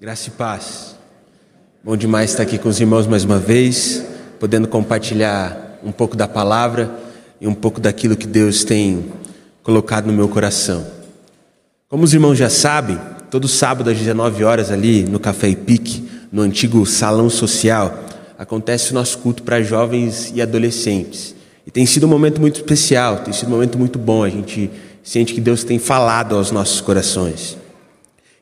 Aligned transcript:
Graça 0.00 0.28
e 0.28 0.30
paz. 0.30 0.94
Bom 1.82 1.96
demais 1.96 2.30
estar 2.30 2.44
aqui 2.44 2.56
com 2.56 2.68
os 2.68 2.78
irmãos 2.78 3.08
mais 3.08 3.24
uma 3.24 3.36
vez, 3.36 4.04
podendo 4.38 4.68
compartilhar 4.68 5.80
um 5.82 5.90
pouco 5.90 6.16
da 6.16 6.28
palavra 6.28 6.88
e 7.40 7.48
um 7.48 7.54
pouco 7.54 7.80
daquilo 7.80 8.16
que 8.16 8.28
Deus 8.28 8.62
tem 8.62 9.06
colocado 9.60 10.06
no 10.06 10.12
meu 10.12 10.28
coração. 10.28 10.86
Como 11.88 12.04
os 12.04 12.14
irmãos 12.14 12.36
já 12.36 12.48
sabem, 12.48 12.96
todo 13.28 13.48
sábado 13.48 13.90
às 13.90 13.98
19 13.98 14.44
horas 14.44 14.70
ali 14.70 15.02
no 15.02 15.18
Café 15.18 15.52
Pique, 15.56 16.08
no 16.30 16.42
antigo 16.42 16.86
salão 16.86 17.28
social, 17.28 18.04
acontece 18.38 18.92
o 18.92 18.94
nosso 18.94 19.18
culto 19.18 19.42
para 19.42 19.60
jovens 19.62 20.30
e 20.32 20.40
adolescentes. 20.40 21.34
E 21.66 21.72
tem 21.72 21.84
sido 21.84 22.06
um 22.06 22.10
momento 22.10 22.40
muito 22.40 22.60
especial, 22.60 23.16
tem 23.16 23.34
sido 23.34 23.48
um 23.48 23.50
momento 23.50 23.76
muito 23.76 23.98
bom. 23.98 24.22
A 24.22 24.30
gente 24.30 24.70
sente 25.02 25.34
que 25.34 25.40
Deus 25.40 25.64
tem 25.64 25.80
falado 25.80 26.36
aos 26.36 26.52
nossos 26.52 26.80
corações. 26.80 27.58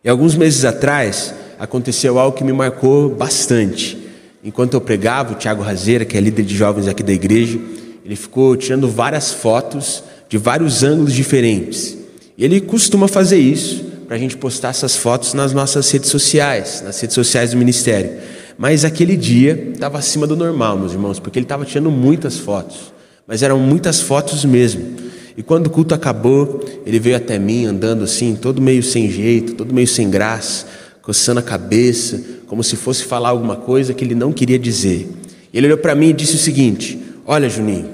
E 0.04 0.09
alguns 0.11 0.34
meses 0.34 0.62
atrás 0.62 1.34
aconteceu 1.59 2.18
algo 2.18 2.36
que 2.36 2.45
me 2.45 2.52
marcou 2.52 3.09
bastante. 3.09 3.98
Enquanto 4.42 4.74
eu 4.74 4.80
pregava, 4.80 5.33
o 5.33 5.37
Tiago 5.37 5.62
Razeira, 5.62 6.05
que 6.05 6.16
é 6.16 6.20
líder 6.20 6.45
de 6.45 6.55
jovens 6.55 6.87
aqui 6.87 7.02
da 7.02 7.12
igreja, 7.12 7.59
ele 8.05 8.15
ficou 8.15 8.56
tirando 8.56 8.88
várias 8.88 9.32
fotos 9.32 10.05
de 10.29 10.38
vários 10.38 10.82
ângulos 10.82 11.12
diferentes. 11.12 11.96
E 12.38 12.45
ele 12.45 12.60
costuma 12.60 13.09
fazer 13.09 13.38
isso 13.38 13.84
para 14.06 14.16
a 14.16 14.19
gente 14.19 14.37
postar 14.37 14.69
essas 14.69 14.96
fotos 14.96 15.34
nas 15.34 15.52
nossas 15.52 15.91
redes 15.91 16.10
sociais, 16.10 16.82
nas 16.84 17.01
redes 17.01 17.15
sociais 17.15 17.51
do 17.51 17.57
ministério. 17.57 18.12
Mas 18.57 18.84
aquele 18.84 19.16
dia 19.16 19.70
estava 19.73 19.98
acima 19.98 20.27
do 20.27 20.37
normal, 20.37 20.79
meus 20.79 20.93
irmãos, 20.93 21.18
porque 21.18 21.38
ele 21.38 21.45
estava 21.45 21.65
tirando 21.65 21.91
muitas 21.91 22.38
fotos, 22.38 22.93
mas 23.27 23.43
eram 23.43 23.59
muitas 23.59 24.01
fotos 24.01 24.45
mesmo. 24.45 24.82
E 25.37 25.43
quando 25.43 25.66
o 25.66 25.70
culto 25.70 25.95
acabou, 25.95 26.65
ele 26.87 26.98
veio 26.98 27.16
até 27.16 27.38
mim 27.38 27.66
andando 27.66 28.04
assim, 28.04 28.34
todo 28.34 28.62
meio 28.62 28.82
sem 28.82 29.10
jeito, 29.10 29.54
todo 29.54 29.74
meio 29.74 29.87
sem 29.87 30.09
graça, 30.09 30.66
coçando 31.06 31.38
a 31.38 31.42
cabeça, 31.42 32.20
como 32.48 32.65
se 32.65 32.74
fosse 32.74 33.05
falar 33.05 33.28
alguma 33.28 33.55
coisa 33.55 33.95
que 33.95 34.05
ele 34.05 34.15
não 34.15 34.33
queria 34.33 34.59
dizer. 34.59 35.09
Ele 35.54 35.68
olhou 35.68 35.79
para 35.79 35.95
mim 35.95 36.09
e 36.09 36.12
disse 36.12 36.35
o 36.35 36.38
seguinte: 36.38 36.99
Olha, 37.24 37.49
Juninho, 37.49 37.88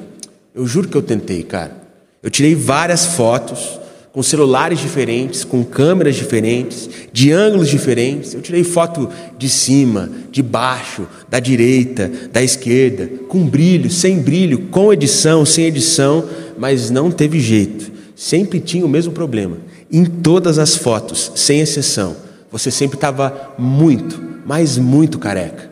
eu 0.55 0.67
juro 0.67 0.89
que 0.89 0.97
eu 0.97 1.03
tentei, 1.03 1.43
cara. 1.43 1.77
Eu 2.23 2.31
tirei 2.31 2.55
várias 2.55 3.05
fotos 3.05 3.79
com 4.13 4.23
celulares 4.23 4.79
diferentes, 4.81 5.45
com 5.45 5.63
câmeras 5.63 6.17
diferentes, 6.17 6.89
de 7.13 7.31
ângulos 7.31 7.69
diferentes. 7.69 8.33
Eu 8.33 8.41
tirei 8.41 8.65
foto 8.65 9.09
de 9.39 9.49
cima, 9.49 10.11
de 10.31 10.43
baixo, 10.43 11.07
da 11.29 11.39
direita, 11.39 12.11
da 12.33 12.43
esquerda, 12.43 13.09
com 13.29 13.47
brilho, 13.47 13.91
sem 13.91 14.21
brilho, 14.21 14.69
com 14.71 14.93
edição, 14.93 15.45
sem 15.45 15.67
edição 15.67 16.27
mas 16.63 16.91
não 16.91 17.11
teve 17.11 17.41
jeito. 17.41 17.91
Sempre 18.15 18.61
tinha 18.61 18.87
o 18.87 18.89
mesmo 18.89 19.13
problema. 19.13 19.57
Em 19.91 20.05
todas 20.05 20.59
as 20.59 20.77
fotos, 20.77 21.33
sem 21.35 21.61
exceção, 21.61 22.15
você 22.53 22.71
sempre 22.71 22.97
estava 22.97 23.53
muito, 23.59 24.23
mas 24.47 24.79
muito 24.79 25.19
careca. 25.19 25.71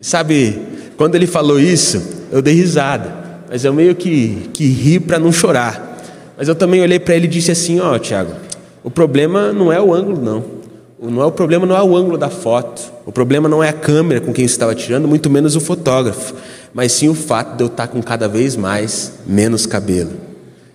Sabe, 0.00 0.58
quando 0.96 1.14
ele 1.14 1.26
falou 1.26 1.60
isso, 1.60 2.02
eu 2.32 2.42
dei 2.42 2.54
risada, 2.54 3.14
mas 3.48 3.64
eu 3.64 3.72
meio 3.72 3.94
que, 3.94 4.50
que 4.52 4.66
ri 4.66 4.98
para 4.98 5.18
não 5.18 5.30
chorar. 5.30 6.00
Mas 6.36 6.48
eu 6.48 6.54
também 6.54 6.80
olhei 6.80 6.98
para 6.98 7.14
ele 7.14 7.26
e 7.26 7.28
disse 7.28 7.52
assim: 7.52 7.78
Ó, 7.78 7.94
oh, 7.94 7.98
Tiago, 7.98 8.32
o 8.82 8.90
problema 8.90 9.52
não 9.52 9.72
é 9.72 9.80
o 9.80 9.94
ângulo, 9.94 10.20
não. 10.20 10.64
Não 11.00 11.22
é 11.22 11.26
o 11.26 11.32
problema, 11.32 11.66
não 11.66 11.76
é 11.76 11.82
o 11.82 11.94
ângulo 11.94 12.16
da 12.16 12.30
foto. 12.30 12.80
O 13.04 13.12
problema 13.12 13.46
não 13.46 13.62
é 13.62 13.68
a 13.68 13.74
câmera 13.74 14.22
com 14.22 14.32
quem 14.32 14.48
você 14.48 14.54
estava 14.54 14.74
tirando, 14.74 15.06
muito 15.06 15.28
menos 15.28 15.54
o 15.54 15.60
fotógrafo 15.60 16.34
mas 16.74 16.90
sim 16.90 17.08
o 17.08 17.14
fato 17.14 17.56
de 17.56 17.62
eu 17.62 17.68
estar 17.68 17.86
com 17.86 18.02
cada 18.02 18.28
vez 18.28 18.56
mais 18.56 19.12
menos 19.24 19.64
cabelo. 19.64 20.10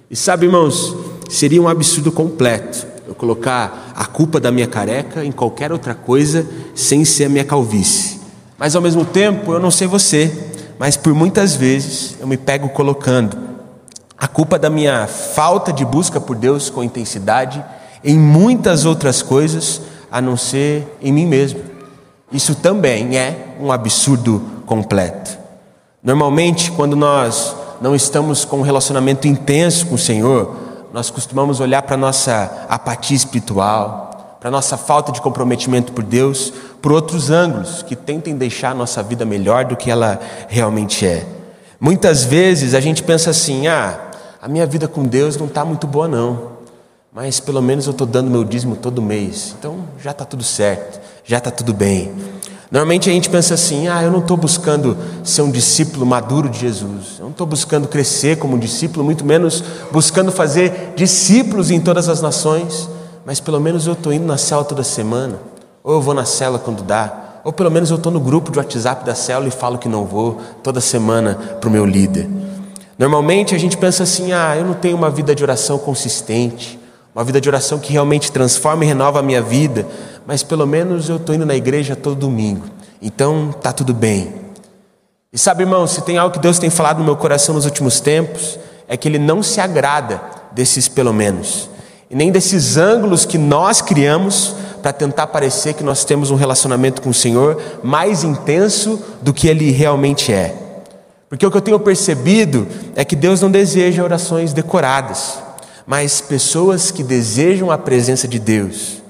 E 0.09 0.15
sabe, 0.15 0.45
irmãos, 0.45 0.95
seria 1.29 1.61
um 1.61 1.67
absurdo 1.67 2.09
completo 2.09 2.87
colocar 3.19 3.91
a 3.95 4.05
culpa 4.05 4.39
da 4.39 4.49
minha 4.49 4.65
careca 4.65 5.23
em 5.25 5.31
qualquer 5.31 5.71
outra 5.71 5.93
coisa 5.93 6.47
sem 6.73 7.03
ser 7.03 7.25
a 7.25 7.29
minha 7.29 7.43
calvície. 7.43 8.17
Mas 8.57 8.75
ao 8.75 8.81
mesmo 8.81 9.03
tempo, 9.03 9.51
eu 9.53 9.59
não 9.59 9.69
sei 9.69 9.87
você, 9.87 10.33
mas 10.79 10.95
por 10.95 11.13
muitas 11.13 11.53
vezes 11.53 12.15
eu 12.19 12.25
me 12.25 12.37
pego 12.37 12.69
colocando 12.69 13.37
a 14.17 14.27
culpa 14.27 14.57
da 14.57 14.69
minha 14.69 15.05
falta 15.05 15.71
de 15.71 15.83
busca 15.83 16.19
por 16.19 16.35
Deus 16.35 16.69
com 16.69 16.83
intensidade 16.83 17.63
em 18.03 18.17
muitas 18.17 18.85
outras 18.85 19.21
coisas 19.21 19.81
a 20.09 20.21
não 20.21 20.37
ser 20.37 20.97
em 21.01 21.11
mim 21.11 21.25
mesmo. 21.25 21.59
Isso 22.31 22.55
também 22.55 23.17
é 23.17 23.55
um 23.59 23.71
absurdo 23.71 24.41
completo. 24.65 25.37
Normalmente, 26.01 26.71
quando 26.71 26.95
nós 26.95 27.53
não 27.81 27.93
estamos 27.93 28.45
com 28.45 28.59
um 28.59 28.61
relacionamento 28.61 29.27
intenso 29.27 29.87
com 29.87 29.95
o 29.95 29.97
Senhor, 29.97 30.68
nós 30.93 31.09
costumamos 31.09 31.59
olhar 31.59 31.81
para 31.81 31.95
a 31.95 31.97
nossa 31.97 32.65
apatia 32.69 33.15
espiritual, 33.15 34.37
para 34.39 34.49
a 34.49 34.51
nossa 34.51 34.77
falta 34.77 35.11
de 35.11 35.21
comprometimento 35.21 35.91
por 35.91 36.03
Deus, 36.03 36.53
por 36.81 36.91
outros 36.91 37.29
ângulos 37.29 37.83
que 37.83 37.95
tentem 37.95 38.35
deixar 38.37 38.71
a 38.71 38.75
nossa 38.75 39.03
vida 39.03 39.25
melhor 39.25 39.65
do 39.65 39.75
que 39.75 39.91
ela 39.91 40.19
realmente 40.47 41.05
é. 41.05 41.25
Muitas 41.79 42.23
vezes 42.23 42.73
a 42.73 42.79
gente 42.79 43.03
pensa 43.03 43.29
assim: 43.29 43.67
ah, 43.67 43.99
a 44.41 44.47
minha 44.47 44.65
vida 44.65 44.87
com 44.87 45.03
Deus 45.03 45.37
não 45.37 45.47
está 45.47 45.63
muito 45.63 45.85
boa, 45.85 46.07
não, 46.07 46.53
mas 47.11 47.39
pelo 47.39 47.61
menos 47.61 47.85
eu 47.85 47.91
estou 47.91 48.07
dando 48.07 48.31
meu 48.31 48.43
dízimo 48.43 48.75
todo 48.75 49.01
mês, 49.01 49.55
então 49.57 49.85
já 50.01 50.11
está 50.11 50.25
tudo 50.25 50.43
certo, 50.43 50.99
já 51.23 51.37
está 51.37 51.51
tudo 51.51 51.73
bem. 51.73 52.13
Normalmente 52.71 53.09
a 53.09 53.13
gente 53.13 53.29
pensa 53.29 53.55
assim: 53.55 53.87
ah, 53.87 54.03
eu 54.03 54.11
não 54.11 54.19
estou 54.19 54.37
buscando 54.37 54.95
ser 55.23 55.41
um 55.41 55.49
discípulo 55.49 56.05
maduro 56.05 56.47
de 56.47 56.59
Jesus, 56.59 57.15
eu 57.17 57.23
não 57.23 57.31
estou 57.31 57.47
buscando 57.47 57.87
crescer 57.87 58.37
como 58.37 58.57
discípulo, 58.59 59.03
muito 59.03 59.25
menos 59.25 59.63
buscando 59.91 60.31
fazer 60.31 60.93
discípulos 60.95 61.71
em 61.71 61.79
todas 61.79 62.07
as 62.07 62.21
nações, 62.21 62.87
mas 63.25 63.39
pelo 63.39 63.59
menos 63.59 63.87
eu 63.87 63.93
estou 63.93 64.13
indo 64.13 64.25
na 64.25 64.37
célula 64.37 64.67
toda 64.67 64.83
semana, 64.83 65.39
ou 65.83 65.95
eu 65.95 66.01
vou 66.01 66.13
na 66.13 66.25
célula 66.25 66.59
quando 66.59 66.83
dá, 66.83 67.41
ou 67.43 67.51
pelo 67.51 67.71
menos 67.71 67.89
eu 67.89 67.97
estou 67.97 68.11
no 68.11 68.19
grupo 68.19 68.51
de 68.51 68.59
WhatsApp 68.59 69.03
da 69.03 69.15
célula 69.15 69.47
e 69.47 69.51
falo 69.51 69.79
que 69.79 69.89
não 69.89 70.05
vou 70.05 70.39
toda 70.61 70.79
semana 70.79 71.35
para 71.59 71.67
o 71.67 71.71
meu 71.71 71.85
líder. 71.85 72.29
Normalmente 72.99 73.55
a 73.55 73.57
gente 73.57 73.77
pensa 73.77 74.03
assim: 74.03 74.31
ah, 74.31 74.55
eu 74.55 74.63
não 74.63 74.75
tenho 74.75 74.95
uma 74.95 75.09
vida 75.09 75.33
de 75.33 75.41
oração 75.41 75.79
consistente, 75.79 76.78
uma 77.13 77.23
vida 77.23 77.41
de 77.41 77.49
oração 77.49 77.79
que 77.79 77.91
realmente 77.91 78.31
transforma 78.31 78.83
e 78.83 78.87
renova 78.87 79.19
a 79.19 79.23
minha 79.23 79.41
vida, 79.41 79.85
mas 80.25 80.43
pelo 80.43 80.65
menos 80.67 81.09
eu 81.09 81.15
estou 81.17 81.33
indo 81.33 81.45
na 81.45 81.55
igreja 81.55 81.95
todo 81.95 82.15
domingo, 82.15 82.65
então 83.01 83.51
tá 83.51 83.73
tudo 83.73 83.93
bem. 83.93 84.33
E 85.31 85.37
sabe, 85.37 85.63
irmão, 85.63 85.85
se 85.87 86.01
tem 86.01 86.17
algo 86.17 86.33
que 86.33 86.39
Deus 86.39 86.59
tem 86.59 86.69
falado 86.69 86.99
no 86.99 87.03
meu 87.03 87.15
coração 87.15 87.55
nos 87.55 87.65
últimos 87.65 87.99
tempos, 87.99 88.59
é 88.87 88.95
que 88.95 89.07
Ele 89.07 89.19
não 89.19 89.43
se 89.43 89.59
agrada 89.59 90.21
desses 90.51 90.87
pelo 90.87 91.13
menos, 91.13 91.69
e 92.09 92.15
nem 92.15 92.31
desses 92.31 92.77
ângulos 92.77 93.25
que 93.25 93.37
nós 93.37 93.81
criamos 93.81 94.55
para 94.81 94.93
tentar 94.93 95.27
parecer 95.27 95.73
que 95.73 95.83
nós 95.83 96.05
temos 96.05 96.31
um 96.31 96.35
relacionamento 96.35 97.01
com 97.01 97.09
o 97.09 97.13
Senhor 97.13 97.61
mais 97.83 98.23
intenso 98.23 98.99
do 99.21 99.33
que 99.33 99.47
Ele 99.47 99.71
realmente 99.71 100.31
é. 100.31 100.55
Porque 101.27 101.45
o 101.45 101.51
que 101.51 101.57
eu 101.57 101.61
tenho 101.61 101.79
percebido 101.79 102.67
é 102.95 103.03
que 103.03 103.15
Deus 103.15 103.41
não 103.41 103.51
deseja 103.51 104.03
orações 104.03 104.53
decoradas 104.53 105.48
mas 105.89 106.21
pessoas 106.21 106.91
que 106.91 107.01
desejam 107.01 107.71
a 107.71 107.77
presença 107.77 108.27
de 108.27 108.37
Deus. 108.37 109.01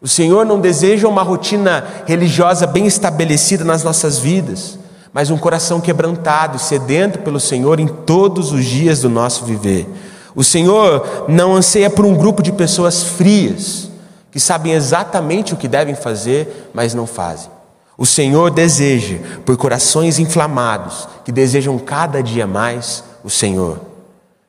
O 0.00 0.08
Senhor 0.08 0.46
não 0.46 0.58
deseja 0.58 1.06
uma 1.06 1.22
rotina 1.22 1.84
religiosa 2.06 2.66
bem 2.66 2.86
estabelecida 2.86 3.64
nas 3.64 3.84
nossas 3.84 4.18
vidas, 4.18 4.78
mas 5.12 5.28
um 5.28 5.36
coração 5.36 5.78
quebrantado 5.78 6.58
sedento 6.58 7.18
pelo 7.18 7.38
Senhor 7.38 7.78
em 7.78 7.86
todos 7.86 8.50
os 8.50 8.64
dias 8.64 9.02
do 9.02 9.10
nosso 9.10 9.44
viver. 9.44 9.86
O 10.34 10.42
Senhor 10.42 11.26
não 11.28 11.54
anseia 11.54 11.90
por 11.90 12.06
um 12.06 12.14
grupo 12.14 12.42
de 12.42 12.50
pessoas 12.50 13.02
frias, 13.02 13.90
que 14.30 14.40
sabem 14.40 14.72
exatamente 14.72 15.52
o 15.52 15.58
que 15.58 15.68
devem 15.68 15.94
fazer, 15.94 16.70
mas 16.72 16.94
não 16.94 17.06
fazem. 17.06 17.50
O 17.98 18.06
Senhor 18.06 18.50
deseja 18.50 19.18
por 19.44 19.58
corações 19.58 20.18
inflamados, 20.18 21.06
que 21.26 21.30
desejam 21.30 21.78
cada 21.78 22.22
dia 22.22 22.46
mais 22.46 23.04
o 23.22 23.28
Senhor. 23.28 23.78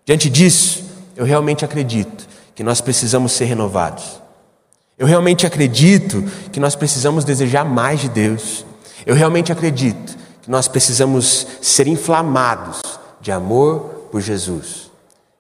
Diante 0.06 0.30
disso, 0.30 0.83
eu 1.16 1.26
realmente 1.26 1.64
acredito 1.64 2.28
que 2.56 2.64
nós 2.64 2.82
precisamos 2.82 3.32
ser 3.32 3.46
renovados. 3.46 4.22
Eu 4.98 5.08
realmente 5.08 5.46
acredito 5.46 6.24
que 6.52 6.60
nós 6.60 6.76
precisamos 6.76 7.24
desejar 7.24 7.66
mais 7.66 8.00
de 8.00 8.10
Deus. 8.10 8.66
Eu 9.06 9.16
realmente 9.16 9.52
acredito 9.52 10.16
que 10.42 10.52
nós 10.52 10.68
precisamos 10.68 11.48
ser 11.62 11.88
inflamados 11.88 12.82
de 13.20 13.32
amor 13.32 14.08
por 14.12 14.22
Jesus. 14.22 14.92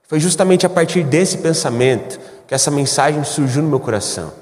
Foi 0.08 0.20
justamente 0.20 0.66
a 0.66 0.70
partir 0.70 1.04
desse 1.04 1.38
pensamento 1.38 2.20
que 2.48 2.54
essa 2.54 2.72
mensagem 2.72 3.24
surgiu 3.24 3.62
no 3.62 3.70
meu 3.70 3.80
coração. 3.80 4.34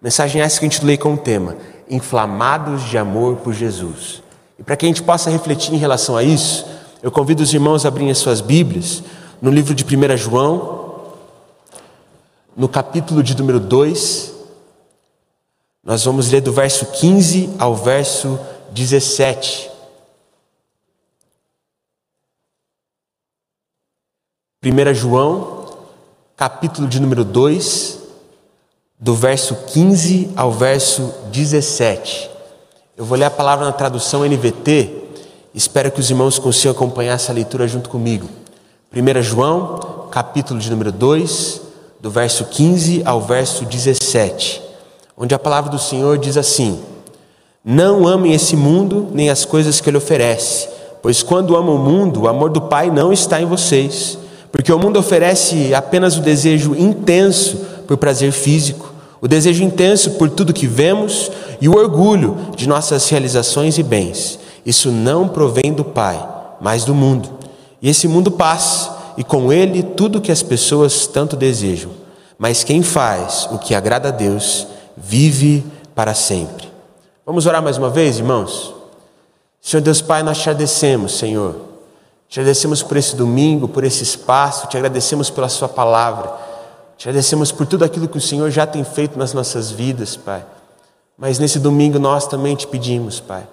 Mensagem 0.00 0.40
essa 0.40 0.58
que 0.58 0.64
eu 0.64 0.68
intitulei 0.68 0.96
com 0.96 1.14
o 1.14 1.18
tema 1.18 1.56
Inflamados 1.88 2.84
de 2.84 2.96
amor 2.96 3.36
por 3.36 3.52
Jesus. 3.52 4.22
E 4.58 4.62
para 4.62 4.76
que 4.76 4.86
a 4.86 4.88
gente 4.88 5.02
possa 5.02 5.28
refletir 5.28 5.74
em 5.74 5.78
relação 5.78 6.16
a 6.16 6.22
isso, 6.22 6.64
eu 7.02 7.10
convido 7.10 7.42
os 7.42 7.52
irmãos 7.52 7.84
a 7.84 7.88
abrirem 7.88 8.10
as 8.10 8.18
suas 8.18 8.40
Bíblias 8.40 9.02
no 9.40 9.50
livro 9.50 9.74
de 9.74 9.84
1 9.84 10.16
João, 10.16 11.14
no 12.54 12.68
capítulo 12.68 13.22
de 13.22 13.36
número 13.36 13.58
2, 13.58 14.34
nós 15.82 16.04
vamos 16.04 16.30
ler 16.30 16.42
do 16.42 16.52
verso 16.52 16.86
15 16.86 17.54
ao 17.58 17.74
verso 17.74 18.38
17. 18.72 19.70
1 24.62 24.94
João, 24.94 25.74
capítulo 26.36 26.86
de 26.86 27.00
número 27.00 27.24
2, 27.24 27.98
do 28.98 29.14
verso 29.14 29.56
15 29.72 30.32
ao 30.36 30.52
verso 30.52 31.14
17. 31.32 32.28
Eu 32.94 33.06
vou 33.06 33.16
ler 33.16 33.24
a 33.24 33.30
palavra 33.30 33.64
na 33.64 33.72
tradução 33.72 34.22
NVT, 34.22 35.02
espero 35.54 35.90
que 35.90 36.00
os 36.00 36.10
irmãos 36.10 36.38
consigam 36.38 36.72
acompanhar 36.72 37.14
essa 37.14 37.32
leitura 37.32 37.66
junto 37.66 37.88
comigo. 37.88 38.28
1 38.92 39.22
João, 39.22 40.08
capítulo 40.10 40.58
de 40.58 40.68
número 40.68 40.90
2, 40.90 41.60
do 42.00 42.10
verso 42.10 42.44
15 42.46 43.02
ao 43.04 43.20
verso 43.20 43.64
17, 43.64 44.60
onde 45.16 45.34
a 45.34 45.38
palavra 45.38 45.70
do 45.70 45.78
Senhor 45.78 46.18
diz 46.18 46.36
assim: 46.36 46.80
Não 47.64 48.06
amem 48.06 48.32
esse 48.32 48.56
mundo 48.56 49.08
nem 49.12 49.30
as 49.30 49.44
coisas 49.44 49.80
que 49.80 49.88
ele 49.88 49.96
oferece, 49.96 50.68
pois 51.00 51.22
quando 51.22 51.56
amam 51.56 51.76
o 51.76 51.78
mundo, 51.78 52.22
o 52.22 52.28
amor 52.28 52.50
do 52.50 52.62
Pai 52.62 52.90
não 52.90 53.12
está 53.12 53.40
em 53.40 53.46
vocês, 53.46 54.18
porque 54.50 54.72
o 54.72 54.78
mundo 54.78 54.98
oferece 54.98 55.72
apenas 55.72 56.16
o 56.16 56.20
desejo 56.20 56.74
intenso 56.74 57.58
por 57.86 57.96
prazer 57.96 58.32
físico 58.32 58.90
o 59.20 59.28
desejo 59.28 59.62
intenso 59.62 60.12
por 60.12 60.30
tudo 60.30 60.52
que 60.52 60.66
vemos 60.66 61.30
e 61.60 61.68
o 61.68 61.76
orgulho 61.76 62.36
de 62.56 62.66
nossas 62.66 63.06
realizações 63.10 63.76
e 63.76 63.82
bens. 63.82 64.38
Isso 64.64 64.90
não 64.90 65.28
provém 65.28 65.72
do 65.74 65.84
Pai, 65.84 66.26
mas 66.60 66.84
do 66.84 66.94
mundo. 66.94 67.39
E 67.80 67.88
esse 67.88 68.06
mundo 68.06 68.30
passa, 68.30 68.96
e 69.16 69.24
com 69.24 69.52
ele 69.52 69.82
tudo 69.82 70.20
que 70.20 70.32
as 70.32 70.42
pessoas 70.42 71.06
tanto 71.06 71.36
desejam. 71.36 71.90
Mas 72.38 72.64
quem 72.64 72.82
faz 72.82 73.48
o 73.50 73.58
que 73.58 73.74
agrada 73.74 74.08
a 74.08 74.12
Deus 74.12 74.66
vive 74.96 75.64
para 75.94 76.14
sempre. 76.14 76.68
Vamos 77.24 77.46
orar 77.46 77.62
mais 77.62 77.76
uma 77.76 77.90
vez, 77.90 78.18
irmãos? 78.18 78.74
Senhor 79.60 79.82
Deus 79.82 80.00
Pai, 80.00 80.22
nós 80.22 80.38
te 80.38 80.48
agradecemos, 80.48 81.18
Senhor. 81.18 81.56
Te 82.28 82.40
agradecemos 82.40 82.82
por 82.82 82.96
esse 82.96 83.14
domingo, 83.14 83.68
por 83.68 83.84
esse 83.84 84.02
espaço, 84.02 84.68
te 84.68 84.76
agradecemos 84.76 85.28
pela 85.30 85.48
Sua 85.48 85.68
palavra. 85.68 86.32
Te 86.96 87.08
agradecemos 87.08 87.50
por 87.50 87.66
tudo 87.66 87.84
aquilo 87.84 88.08
que 88.08 88.18
o 88.18 88.20
Senhor 88.20 88.50
já 88.50 88.66
tem 88.66 88.84
feito 88.84 89.18
nas 89.18 89.34
nossas 89.34 89.70
vidas, 89.70 90.16
Pai. 90.16 90.44
Mas 91.18 91.38
nesse 91.38 91.58
domingo 91.58 91.98
nós 91.98 92.26
também 92.26 92.56
te 92.56 92.66
pedimos, 92.66 93.20
Pai. 93.20 93.46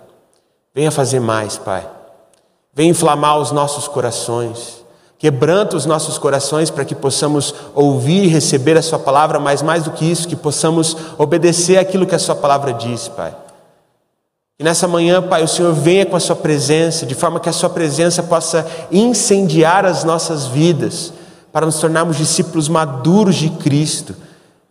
Venha 0.74 0.92
fazer 0.92 1.20
mais, 1.20 1.58
Pai. 1.58 1.97
Venha 2.78 2.92
inflamar 2.92 3.40
os 3.40 3.52
nossos 3.52 3.88
corações. 3.88 4.86
Quebranta 5.18 5.76
os 5.76 5.88
nossos 5.88 6.20
corações 6.20 6.70
para 6.70 6.86
que 6.86 6.94
possamos 6.94 7.52
ouvir 7.74 8.24
e 8.24 8.28
receber 8.28 8.78
a 8.78 8.84
Sua 8.84 9.00
palavra, 9.00 9.40
mas 9.40 9.64
mais 9.64 9.86
do 9.86 9.90
que 9.90 10.06
isso, 10.06 10.28
que 10.28 10.36
possamos 10.36 10.96
obedecer 11.18 11.80
aquilo 11.80 12.06
que 12.06 12.14
a 12.14 12.20
Sua 12.20 12.36
palavra 12.36 12.72
diz, 12.72 13.08
Pai. 13.08 13.36
E 14.60 14.64
nessa 14.64 14.88
manhã, 14.88 15.24
Pai, 15.24 15.44
o 15.44 15.48
Senhor 15.48 15.74
venha 15.74 16.06
com 16.06 16.16
a 16.16 16.20
Sua 16.20 16.36
presença, 16.36 17.04
de 17.04 17.16
forma 17.16 17.40
que 17.40 17.50
a 17.50 17.52
Sua 17.52 17.68
presença 17.72 18.22
possa 18.22 18.64
incendiar 18.92 19.84
as 19.84 20.04
nossas 20.04 20.46
vidas 20.46 21.12
para 21.52 21.66
nos 21.66 21.80
tornarmos 21.80 22.16
discípulos 22.16 22.70
maduros 22.70 23.38
de 23.38 23.50
Cristo. 23.50 24.16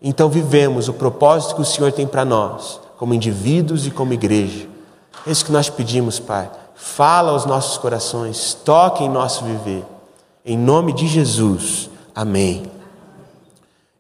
Então 0.00 0.28
vivemos 0.28 0.88
o 0.88 0.92
propósito 0.92 1.56
que 1.56 1.62
o 1.62 1.64
Senhor 1.64 1.90
tem 1.90 2.06
para 2.06 2.24
nós, 2.24 2.78
como 2.98 3.12
indivíduos 3.12 3.84
e 3.84 3.90
como 3.90 4.12
igreja. 4.12 4.68
É 5.26 5.30
isso 5.32 5.44
que 5.44 5.50
nós 5.50 5.68
pedimos, 5.68 6.20
Pai. 6.20 6.48
Fala 6.76 7.32
aos 7.32 7.46
nossos 7.46 7.78
corações, 7.78 8.52
toque 8.62 9.02
em 9.02 9.08
nosso 9.08 9.44
viver. 9.44 9.82
Em 10.44 10.58
nome 10.58 10.92
de 10.92 11.08
Jesus. 11.08 11.88
Amém. 12.14 12.64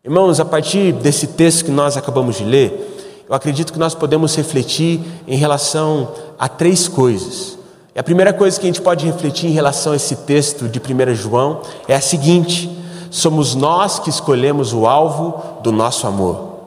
Irmãos, 0.04 0.38
a 0.38 0.44
partir 0.44 0.92
desse 0.92 1.26
texto 1.28 1.64
que 1.64 1.70
nós 1.70 1.96
acabamos 1.96 2.36
de 2.36 2.44
ler, 2.44 3.24
eu 3.26 3.34
acredito 3.34 3.72
que 3.72 3.78
nós 3.78 3.94
podemos 3.94 4.36
refletir 4.36 5.00
em 5.26 5.36
relação 5.36 6.12
a 6.38 6.48
três 6.48 6.86
coisas. 6.86 7.58
E 7.94 7.98
a 7.98 8.02
primeira 8.02 8.32
coisa 8.32 8.60
que 8.60 8.66
a 8.66 8.68
gente 8.68 8.82
pode 8.82 9.06
refletir 9.06 9.48
em 9.48 9.54
relação 9.54 9.94
a 9.94 9.96
esse 9.96 10.14
texto 10.14 10.68
de 10.68 10.78
1 10.78 11.14
João 11.14 11.62
é 11.88 11.96
a 11.96 12.00
seguinte: 12.00 12.70
somos 13.10 13.54
nós 13.54 13.98
que 13.98 14.10
escolhemos 14.10 14.74
o 14.74 14.86
alvo 14.86 15.42
do 15.62 15.72
nosso 15.72 16.06
amor. 16.06 16.66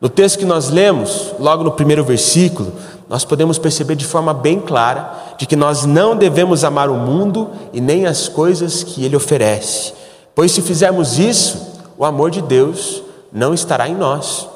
No 0.00 0.08
texto 0.08 0.38
que 0.38 0.44
nós 0.44 0.68
lemos, 0.68 1.32
logo 1.40 1.64
no 1.64 1.72
primeiro 1.72 2.04
versículo, 2.04 2.72
nós 3.08 3.24
podemos 3.24 3.58
perceber 3.58 3.96
de 3.96 4.04
forma 4.04 4.34
bem 4.34 4.60
clara 4.60 5.12
de 5.38 5.46
que 5.46 5.56
nós 5.56 5.84
não 5.84 6.16
devemos 6.16 6.62
amar 6.62 6.90
o 6.90 6.94
mundo 6.94 7.50
e 7.72 7.80
nem 7.80 8.06
as 8.06 8.28
coisas 8.28 8.82
que 8.82 9.04
ele 9.04 9.16
oferece, 9.16 9.94
pois 10.34 10.52
se 10.52 10.60
fizermos 10.60 11.18
isso, 11.18 11.68
o 11.96 12.04
amor 12.04 12.30
de 12.30 12.42
Deus 12.42 13.02
não 13.32 13.54
estará 13.54 13.88
em 13.88 13.94
nós. 13.94 14.46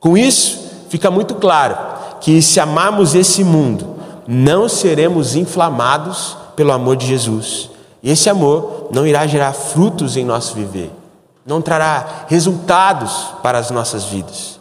Com 0.00 0.16
isso, 0.16 0.58
fica 0.88 1.10
muito 1.10 1.36
claro 1.36 1.76
que 2.20 2.42
se 2.42 2.58
amarmos 2.58 3.14
esse 3.14 3.44
mundo 3.44 3.96
não 4.26 4.68
seremos 4.68 5.34
inflamados 5.34 6.36
pelo 6.56 6.72
amor 6.72 6.96
de 6.96 7.06
Jesus. 7.06 7.70
E 8.02 8.10
esse 8.10 8.28
amor 8.28 8.88
não 8.92 9.06
irá 9.06 9.26
gerar 9.26 9.52
frutos 9.52 10.16
em 10.16 10.24
nosso 10.24 10.54
viver, 10.54 10.90
não 11.46 11.62
trará 11.62 12.24
resultados 12.28 13.28
para 13.42 13.58
as 13.58 13.70
nossas 13.70 14.04
vidas. 14.04 14.60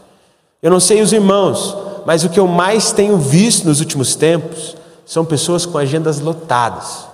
Eu 0.62 0.70
não 0.70 0.80
sei 0.80 1.02
os 1.02 1.12
irmãos, 1.12 1.76
mas 2.06 2.24
o 2.24 2.30
que 2.30 2.40
eu 2.40 2.48
mais 2.48 2.92
tenho 2.92 3.18
visto 3.18 3.66
nos 3.66 3.80
últimos 3.80 4.16
tempos 4.16 4.76
são 5.06 5.26
pessoas 5.26 5.66
com 5.66 5.78
agendas 5.78 6.20
lotadas, 6.20 7.06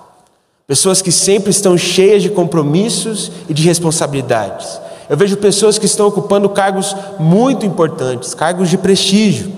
pessoas 0.66 1.02
que 1.02 1.12
sempre 1.12 1.52
estão 1.52 1.78
cheias 1.78 2.22
de 2.22 2.30
compromissos 2.30 3.32
e 3.50 3.54
de 3.54 3.64
responsabilidades. 3.64 4.80
Eu 5.10 5.16
vejo 5.16 5.38
pessoas 5.38 5.78
que 5.78 5.86
estão 5.86 6.08
ocupando 6.08 6.50
cargos 6.50 6.96
muito 7.18 7.66
importantes, 7.66 8.34
cargos 8.34 8.70
de 8.70 8.78
prestígio, 8.78 9.54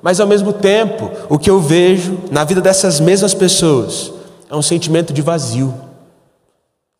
mas 0.00 0.20
ao 0.20 0.26
mesmo 0.26 0.52
tempo, 0.52 1.10
o 1.28 1.38
que 1.38 1.50
eu 1.50 1.60
vejo 1.60 2.18
na 2.30 2.44
vida 2.44 2.60
dessas 2.60 2.98
mesmas 2.98 3.34
pessoas 3.34 4.12
é 4.50 4.56
um 4.56 4.62
sentimento 4.62 5.12
de 5.12 5.22
vazio, 5.22 5.72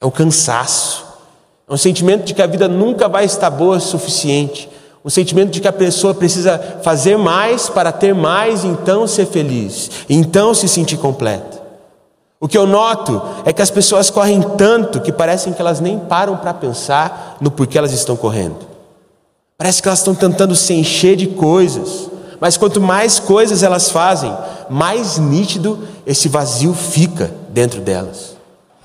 é 0.01 0.07
um 0.07 0.11
cansaço, 0.11 1.05
é 1.69 1.73
um 1.73 1.77
sentimento 1.77 2.25
de 2.25 2.35
que 2.35 2.43
a 2.43 2.47
vida 2.47 2.69
nunca 2.69 3.09
vai 3.09 3.25
estar 3.25 3.51
boa 3.51 3.77
o 3.77 3.81
suficiente, 3.81 4.69
um 5.05 5.11
sentimento 5.11 5.51
de 5.51 5.61
que 5.61 5.69
a 5.69 5.73
pessoa 5.73 6.15
precisa 6.15 6.59
fazer 6.83 7.17
mais 7.17 7.69
para 7.69 7.91
ter 7.91 8.15
mais 8.15 8.65
então 8.65 9.07
ser 9.07 9.27
feliz, 9.27 9.91
então 10.09 10.55
se 10.55 10.69
sentir 10.69 10.97
completa. 10.97 11.61
O 12.41 12.49
que 12.49 12.59
eu 12.59 12.67
noto 12.67 13.23
é 13.45 13.53
que 13.53 13.63
as 13.63 13.71
pessoas 13.71 14.11
correm 14.11 14.43
tanto 14.57 15.01
que 15.01 15.13
parecem 15.13 15.53
que 15.53 15.61
elas 15.61 15.81
nem 15.81 15.99
param 15.99 16.37
para 16.37 16.53
pensar 16.53 17.37
no 17.41 17.51
porquê 17.51 17.79
elas 17.79 17.93
estão 17.93 18.17
correndo. 18.17 18.59
Parece 19.57 19.81
que 19.81 19.89
elas 19.89 20.01
estão 20.01 20.15
tentando 20.15 20.57
se 20.57 20.75
encher 20.75 21.15
de 21.15 21.29
coisas, 21.29 22.11
mas 22.41 22.57
quanto 22.57 22.81
mais 22.81 23.21
coisas 23.21 23.63
elas 23.63 23.91
fazem, 23.91 24.37
mais 24.69 25.19
nítido 25.19 25.87
esse 26.05 26.29
vazio 26.29 26.75
fica 26.75 27.33
dentro 27.51 27.81
delas. 27.81 28.37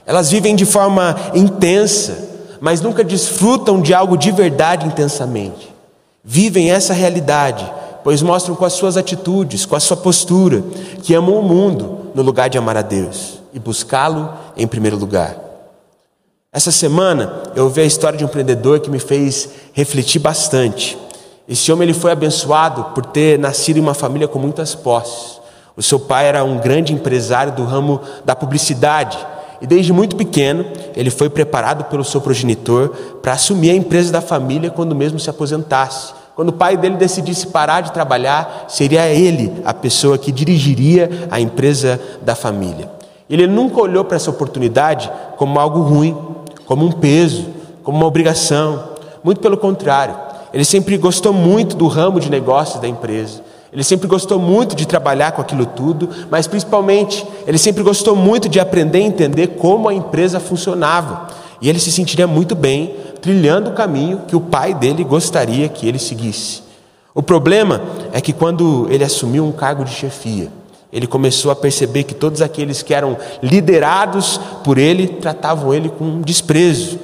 Elas 0.05 0.29
vivem 0.29 0.55
de 0.55 0.65
forma 0.65 1.15
intensa, 1.33 2.29
mas 2.61 2.79
nunca 2.79 3.03
desfrutam 3.03 3.81
de 3.81 3.93
algo 3.93 4.15
de 4.15 4.31
verdade 4.31 4.85
intensamente. 4.85 5.76
Vivem 6.29 6.69
essa 6.69 6.93
realidade, 6.93 7.71
pois 8.03 8.21
mostram 8.21 8.53
com 8.53 8.65
as 8.65 8.73
suas 8.73 8.97
atitudes, 8.97 9.65
com 9.65 9.77
a 9.77 9.79
sua 9.79 9.95
postura, 9.95 10.61
que 11.01 11.13
amam 11.13 11.39
o 11.39 11.41
mundo 11.41 12.11
no 12.13 12.21
lugar 12.21 12.49
de 12.49 12.57
amar 12.57 12.75
a 12.75 12.81
Deus 12.81 13.39
e 13.53 13.59
buscá-lo 13.59 14.33
em 14.57 14.67
primeiro 14.67 14.97
lugar. 14.97 15.37
Essa 16.51 16.69
semana 16.69 17.43
eu 17.55 17.63
ouvi 17.63 17.79
a 17.79 17.85
história 17.85 18.17
de 18.17 18.25
um 18.25 18.27
empreendedor 18.27 18.81
que 18.81 18.89
me 18.89 18.99
fez 18.99 19.47
refletir 19.71 20.19
bastante. 20.19 20.97
Esse 21.47 21.71
homem 21.71 21.87
ele 21.87 21.97
foi 21.97 22.11
abençoado 22.11 22.83
por 22.93 23.05
ter 23.05 23.39
nascido 23.39 23.77
em 23.77 23.81
uma 23.81 23.93
família 23.93 24.27
com 24.27 24.37
muitas 24.37 24.75
posses. 24.75 25.39
O 25.77 25.81
seu 25.81 25.97
pai 25.97 26.25
era 26.25 26.43
um 26.43 26.57
grande 26.57 26.91
empresário 26.91 27.53
do 27.53 27.63
ramo 27.63 28.01
da 28.25 28.35
publicidade 28.35 29.17
e 29.61 29.65
desde 29.65 29.91
muito 29.91 30.15
pequeno 30.15 30.65
ele 30.95 31.09
foi 31.09 31.29
preparado 31.29 31.85
pelo 31.85 32.03
seu 32.03 32.21
progenitor 32.21 32.89
para 33.21 33.33
assumir 33.33 33.71
a 33.71 33.75
empresa 33.75 34.11
da 34.11 34.21
família 34.21 34.69
quando 34.69 34.95
mesmo 34.95 35.19
se 35.19 35.29
aposentasse. 35.29 36.13
Quando 36.37 36.49
o 36.49 36.53
pai 36.53 36.77
dele 36.77 36.97
decidisse 36.97 37.47
parar 37.47 37.81
de 37.81 37.91
trabalhar, 37.91 38.65
seria 38.67 39.07
ele 39.07 39.51
a 39.65 39.73
pessoa 39.73 40.19
que 40.19 40.31
dirigiria 40.31 41.27
a 41.31 41.41
empresa 41.41 41.99
da 42.21 42.35
família. 42.35 42.91
Ele 43.27 43.47
nunca 43.47 43.81
olhou 43.81 44.05
para 44.05 44.17
essa 44.17 44.29
oportunidade 44.29 45.11
como 45.35 45.59
algo 45.59 45.79
ruim, 45.79 46.15
como 46.67 46.85
um 46.85 46.91
peso, 46.91 47.47
como 47.83 47.97
uma 47.97 48.05
obrigação. 48.05 48.83
Muito 49.23 49.41
pelo 49.41 49.57
contrário. 49.57 50.15
Ele 50.53 50.63
sempre 50.63 50.95
gostou 50.97 51.33
muito 51.33 51.75
do 51.75 51.87
ramo 51.87 52.19
de 52.19 52.29
negócios 52.29 52.79
da 52.79 52.87
empresa. 52.87 53.41
Ele 53.73 53.83
sempre 53.83 54.07
gostou 54.07 54.37
muito 54.37 54.75
de 54.75 54.85
trabalhar 54.85 55.31
com 55.31 55.41
aquilo 55.41 55.65
tudo, 55.65 56.07
mas 56.29 56.45
principalmente, 56.45 57.25
ele 57.47 57.57
sempre 57.57 57.81
gostou 57.81 58.15
muito 58.15 58.47
de 58.47 58.59
aprender 58.59 58.99
a 58.99 59.01
entender 59.01 59.47
como 59.57 59.89
a 59.89 59.93
empresa 59.93 60.39
funcionava. 60.39 61.29
E 61.61 61.69
ele 61.69 61.79
se 61.79 61.91
sentiria 61.91 62.27
muito 62.27 62.55
bem 62.55 62.95
trilhando 63.21 63.69
o 63.69 63.73
caminho 63.73 64.21
que 64.27 64.35
o 64.35 64.41
pai 64.41 64.73
dele 64.73 65.03
gostaria 65.03 65.67
que 65.67 65.87
ele 65.87 65.99
seguisse. 65.99 66.61
O 67.13 67.23
problema 67.23 67.81
é 68.11 68.21
que 68.21 68.31
quando 68.31 68.87
ele 68.89 69.03
assumiu 69.03 69.45
um 69.45 69.51
cargo 69.51 69.83
de 69.83 69.91
chefia, 69.91 70.51
ele 70.93 71.07
começou 71.07 71.51
a 71.51 71.55
perceber 71.55 72.03
que 72.03 72.13
todos 72.13 72.41
aqueles 72.41 72.81
que 72.81 72.93
eram 72.93 73.17
liderados 73.41 74.39
por 74.63 74.77
ele 74.77 75.07
tratavam 75.07 75.73
ele 75.73 75.89
com 75.89 76.21
desprezo 76.21 76.99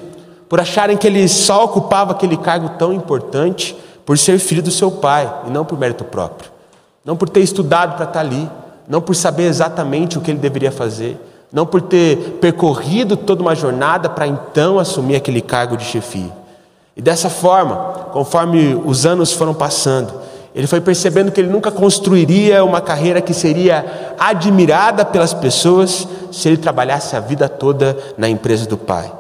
por 0.54 0.60
acharem 0.60 0.96
que 0.96 1.08
ele 1.08 1.28
só 1.28 1.64
ocupava 1.64 2.12
aquele 2.12 2.38
cargo 2.38 2.70
tão 2.78 2.94
importante 2.94 3.76
por 4.06 4.20
ser 4.20 4.38
filho 4.38 4.62
do 4.62 4.70
seu 4.70 4.92
pai 4.92 5.28
e 5.48 5.50
não 5.50 5.66
por 5.66 5.80
mérito 5.80 6.04
próprio, 6.04 6.52
não 7.04 7.18
por 7.18 7.28
ter 7.28 7.40
estudado 7.40 7.96
para 7.96 8.06
estar 8.06 8.20
ali, 8.20 8.48
não 8.88 9.02
por 9.02 9.16
saber 9.16 9.46
exatamente 9.46 10.16
o 10.16 10.22
que 10.22 10.30
ele 10.30 10.40
deveria 10.40 10.72
fazer, 10.72 11.20
não 11.54 11.68
por 11.68 11.84
ter 11.84 12.40
percorrido 12.42 13.16
toda 13.16 13.44
uma 13.44 13.54
jornada 13.54 14.10
para 14.10 14.26
então 14.26 14.80
assumir 14.80 15.16
aquele 15.16 15.40
cargo 15.40 15.78
de 15.78 15.86
chefia. 15.86 16.32
E 16.98 17.02
dessa 17.02 17.30
forma, 17.30 17.76
conforme 18.12 18.74
os 18.84 19.06
anos 19.06 19.32
foram 19.32 19.54
passando, 19.54 20.12
ele 20.56 20.66
foi 20.66 20.82
percebendo 20.82 21.32
que 21.32 21.40
ele 21.40 21.52
nunca 21.52 21.72
construiria 21.72 22.64
uma 22.64 22.82
carreira 22.82 23.22
que 23.22 23.36
seria 23.36 24.16
admirada 24.18 25.06
pelas 25.06 25.32
pessoas 25.32 26.08
se 26.32 26.48
ele 26.48 26.58
trabalhasse 26.58 27.16
a 27.16 27.20
vida 27.20 27.48
toda 27.48 27.96
na 28.18 28.28
empresa 28.28 28.68
do 28.68 28.78
pai. 28.78 29.12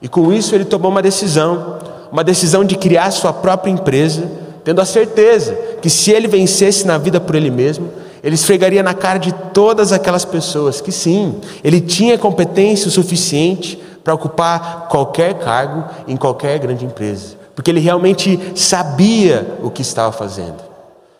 E 0.00 0.08
com 0.08 0.32
isso 0.32 0.54
ele 0.54 0.64
tomou 0.64 0.90
uma 0.90 1.02
decisão, 1.02 1.78
uma 2.10 2.24
decisão 2.24 2.64
de 2.64 2.74
criar 2.74 3.10
sua 3.10 3.34
própria 3.34 3.70
empresa, 3.70 4.30
tendo 4.64 4.80
a 4.80 4.84
certeza 4.86 5.54
que 5.82 5.90
se 5.90 6.10
ele 6.10 6.26
vencesse 6.26 6.86
na 6.86 6.96
vida 6.96 7.20
por 7.20 7.34
ele 7.34 7.50
mesmo, 7.50 7.90
ele 8.22 8.36
esfregaria 8.36 8.82
na 8.82 8.94
cara 8.94 9.18
de 9.18 9.32
todas 9.52 9.92
aquelas 9.92 10.24
pessoas 10.24 10.80
que 10.80 10.92
sim, 10.92 11.40
ele 11.64 11.80
tinha 11.80 12.16
competência 12.16 12.88
o 12.88 12.90
suficiente 12.90 13.76
para 14.04 14.14
ocupar 14.14 14.88
qualquer 14.88 15.34
cargo 15.34 15.84
em 16.06 16.16
qualquer 16.16 16.58
grande 16.58 16.84
empresa, 16.84 17.36
porque 17.54 17.70
ele 17.70 17.80
realmente 17.80 18.38
sabia 18.54 19.58
o 19.62 19.70
que 19.70 19.82
estava 19.82 20.12
fazendo. 20.12 20.62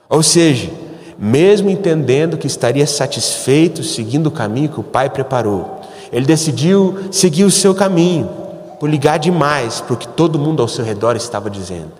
Ou 0.09 0.23
seja, 0.23 0.71
mesmo 1.19 1.71
entendendo 1.71 2.37
que 2.37 2.47
estaria 2.47 2.87
satisfeito 2.87 3.83
seguindo 3.83 4.29
o 4.29 4.31
caminho 4.31 4.69
que 4.69 4.81
o 4.81 4.85
pai 4.85 5.11
preparou, 5.11 5.81
ele 6.13 6.27
decidiu 6.27 6.99
seguir 7.11 7.45
o 7.45 7.51
seu 7.51 7.75
caminho, 7.75 8.29
por 8.79 8.91
ligar 8.91 9.19
demais 9.19 9.81
para 9.81 9.95
o 9.95 9.97
que 9.97 10.09
todo 10.09 10.39
mundo 10.39 10.61
ao 10.61 10.69
seu 10.69 10.85
redor 10.85 11.17
estava 11.17 11.49
dizendo, 11.49 11.93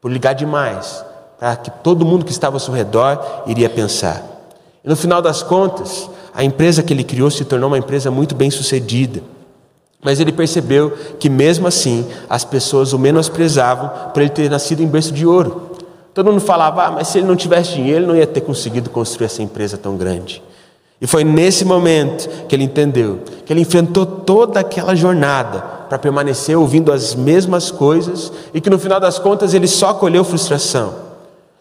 por 0.00 0.10
ligar 0.10 0.32
demais 0.32 1.04
para 1.38 1.56
que 1.56 1.70
todo 1.70 2.06
mundo 2.06 2.24
que 2.24 2.30
estava 2.30 2.56
ao 2.56 2.60
seu 2.60 2.72
redor 2.72 3.42
iria 3.46 3.68
pensar. 3.68 4.31
E 4.84 4.88
no 4.88 4.96
final 4.96 5.22
das 5.22 5.42
contas, 5.42 6.10
a 6.34 6.42
empresa 6.42 6.82
que 6.82 6.92
ele 6.92 7.04
criou 7.04 7.30
se 7.30 7.44
tornou 7.44 7.68
uma 7.68 7.78
empresa 7.78 8.10
muito 8.10 8.34
bem 8.34 8.50
sucedida. 8.50 9.22
Mas 10.02 10.18
ele 10.18 10.32
percebeu 10.32 10.92
que 11.18 11.30
mesmo 11.30 11.66
assim 11.66 12.04
as 12.28 12.44
pessoas 12.44 12.92
o 12.92 12.98
menosprezavam 12.98 14.10
por 14.12 14.20
ele 14.20 14.30
ter 14.30 14.50
nascido 14.50 14.82
em 14.82 14.86
berço 14.86 15.12
de 15.12 15.24
ouro. 15.24 15.70
Todo 16.12 16.30
mundo 16.30 16.40
falava, 16.40 16.86
ah, 16.86 16.90
mas 16.90 17.08
se 17.08 17.18
ele 17.18 17.26
não 17.26 17.36
tivesse 17.36 17.74
dinheiro, 17.74 18.00
ele 18.00 18.06
não 18.06 18.16
ia 18.16 18.26
ter 18.26 18.40
conseguido 18.40 18.90
construir 18.90 19.26
essa 19.26 19.42
empresa 19.42 19.78
tão 19.78 19.96
grande. 19.96 20.42
E 21.00 21.06
foi 21.06 21.24
nesse 21.24 21.64
momento 21.64 22.28
que 22.46 22.54
ele 22.54 22.64
entendeu 22.64 23.20
que 23.44 23.52
ele 23.52 23.60
enfrentou 23.60 24.06
toda 24.06 24.60
aquela 24.60 24.94
jornada 24.94 25.60
para 25.88 25.98
permanecer 25.98 26.56
ouvindo 26.56 26.92
as 26.92 27.14
mesmas 27.14 27.70
coisas 27.70 28.32
e 28.54 28.60
que 28.60 28.70
no 28.70 28.78
final 28.78 29.00
das 29.00 29.18
contas 29.18 29.52
ele 29.52 29.66
só 29.66 29.94
colheu 29.94 30.22
frustração. 30.22 30.94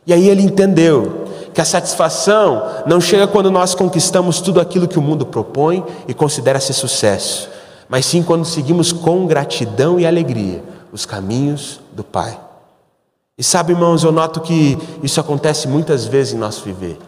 E 0.06 0.14
aí 0.14 0.30
ele 0.30 0.44
entendeu 0.44 1.26
que 1.54 1.62
a 1.62 1.66
satisfação 1.66 2.84
não 2.86 3.02
chega 3.02 3.28
quando 3.28 3.52
nós 3.52 3.76
conquistamos 3.76 4.40
tudo 4.40 4.60
aquilo 4.60 4.88
que 4.88 5.00
o 5.00 5.02
mundo 5.02 5.26
propõe 5.26 5.84
e 6.08 6.14
considera 6.14 6.60
ser 6.60 6.74
sucesso, 6.74 7.50
mas 7.90 8.06
sim 8.06 8.24
quando 8.24 8.46
seguimos 8.46 8.92
com 8.92 9.28
gratidão 9.28 10.00
e 10.00 10.06
alegria 10.06 10.64
os 10.92 11.06
caminhos 11.06 11.80
do 11.94 12.04
Pai. 12.04 12.38
E 13.38 13.44
sabe, 13.44 13.74
irmãos, 13.74 14.04
eu 14.04 14.12
noto 14.12 14.42
que 14.42 14.78
isso 15.02 15.20
acontece 15.20 15.68
muitas 15.68 16.06
vezes 16.06 16.34
em 16.34 16.38
nosso 16.38 16.64
viver. 16.64 17.00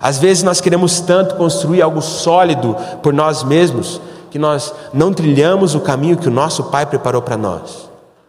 Às 0.00 0.18
vezes 0.18 0.42
nós 0.42 0.60
queremos 0.60 1.00
tanto 1.00 1.36
construir 1.36 1.82
algo 1.82 2.02
sólido 2.02 2.76
por 3.02 3.12
nós 3.12 3.44
mesmos 3.44 4.00
que 4.30 4.38
nós 4.38 4.74
não 4.92 5.12
trilhamos 5.12 5.74
o 5.74 5.80
caminho 5.80 6.16
que 6.16 6.26
o 6.26 6.32
nosso 6.32 6.64
Pai 6.64 6.86
preparou 6.86 7.22
para 7.22 7.36
nós. 7.36 7.88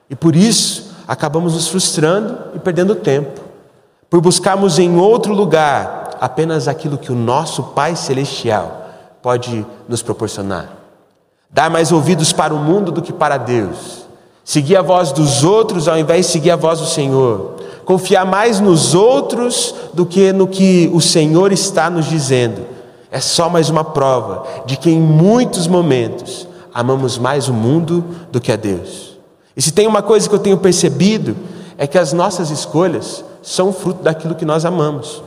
E 0.10 0.16
por 0.16 0.36
isso 0.36 0.92
acabamos 1.08 1.54
nos 1.54 1.68
frustrando 1.68 2.38
e 2.56 2.60
perdendo 2.60 2.94
tempo, 2.94 3.42
por 4.16 4.22
buscarmos 4.22 4.80
em 4.80 4.96
outro 4.96 5.34
lugar 5.34 6.12
apenas 6.22 6.70
aquilo 6.70 6.98
que 6.98 7.12
o 7.12 7.16
nosso 7.16 7.62
Pai 7.62 7.98
Celestial 7.98 8.90
pode 9.22 9.66
nos 9.90 10.02
proporcionar. 10.02 10.70
Dar 11.52 11.70
mais 11.70 11.92
ouvidos 11.92 12.32
para 12.32 12.54
o 12.54 12.58
mundo 12.58 12.94
do 12.94 13.02
que 13.02 13.12
para 13.12 13.36
Deus 13.36 14.06
Seguir 14.42 14.78
a 14.78 14.82
voz 14.82 15.12
dos 15.12 15.44
outros 15.44 15.90
ao 15.90 15.98
invés 15.98 16.28
de 16.28 16.32
seguir 16.32 16.52
a 16.52 16.56
voz 16.56 16.80
do 16.80 16.86
Senhor. 16.86 17.56
Confiar 17.84 18.26
mais 18.26 18.62
nos 18.62 18.96
outros 18.96 19.76
do 19.94 20.06
que 20.06 20.32
no 20.32 20.48
que 20.48 20.90
o 20.94 21.02
Senhor 21.02 21.52
está 21.52 21.90
nos 21.90 22.06
dizendo. 22.06 22.66
É 23.12 23.20
só 23.20 23.50
mais 23.50 23.70
uma 23.70 23.84
prova 23.84 24.46
de 24.66 24.78
que 24.78 24.90
em 24.90 25.02
muitos 25.02 25.68
momentos 25.68 26.48
amamos 26.74 27.18
mais 27.18 27.50
o 27.50 27.54
mundo 27.54 28.02
do 28.32 28.40
que 28.40 28.54
a 28.54 28.56
Deus. 28.56 29.18
E 29.58 29.62
se 29.62 29.74
tem 29.74 29.86
uma 29.86 30.02
coisa 30.02 30.30
que 30.30 30.36
eu 30.36 30.40
tenho 30.40 30.58
percebido, 30.58 31.36
é 31.78 31.86
que 31.86 31.98
as 31.98 32.14
nossas 32.14 32.50
escolhas 32.50 33.26
são 33.46 33.72
fruto 33.72 34.02
daquilo 34.02 34.34
que 34.34 34.44
nós 34.44 34.66
amamos. 34.66 35.24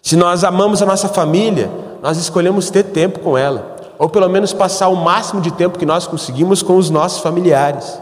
Se 0.00 0.14
nós 0.14 0.44
amamos 0.44 0.80
a 0.80 0.86
nossa 0.86 1.08
família, 1.08 1.68
nós 2.00 2.16
escolhemos 2.16 2.70
ter 2.70 2.84
tempo 2.84 3.18
com 3.18 3.36
ela, 3.36 3.76
ou 3.98 4.08
pelo 4.08 4.28
menos 4.28 4.52
passar 4.52 4.86
o 4.86 4.94
máximo 4.94 5.40
de 5.40 5.50
tempo 5.50 5.78
que 5.78 5.84
nós 5.84 6.06
conseguimos 6.06 6.62
com 6.62 6.76
os 6.76 6.88
nossos 6.88 7.20
familiares. 7.20 8.00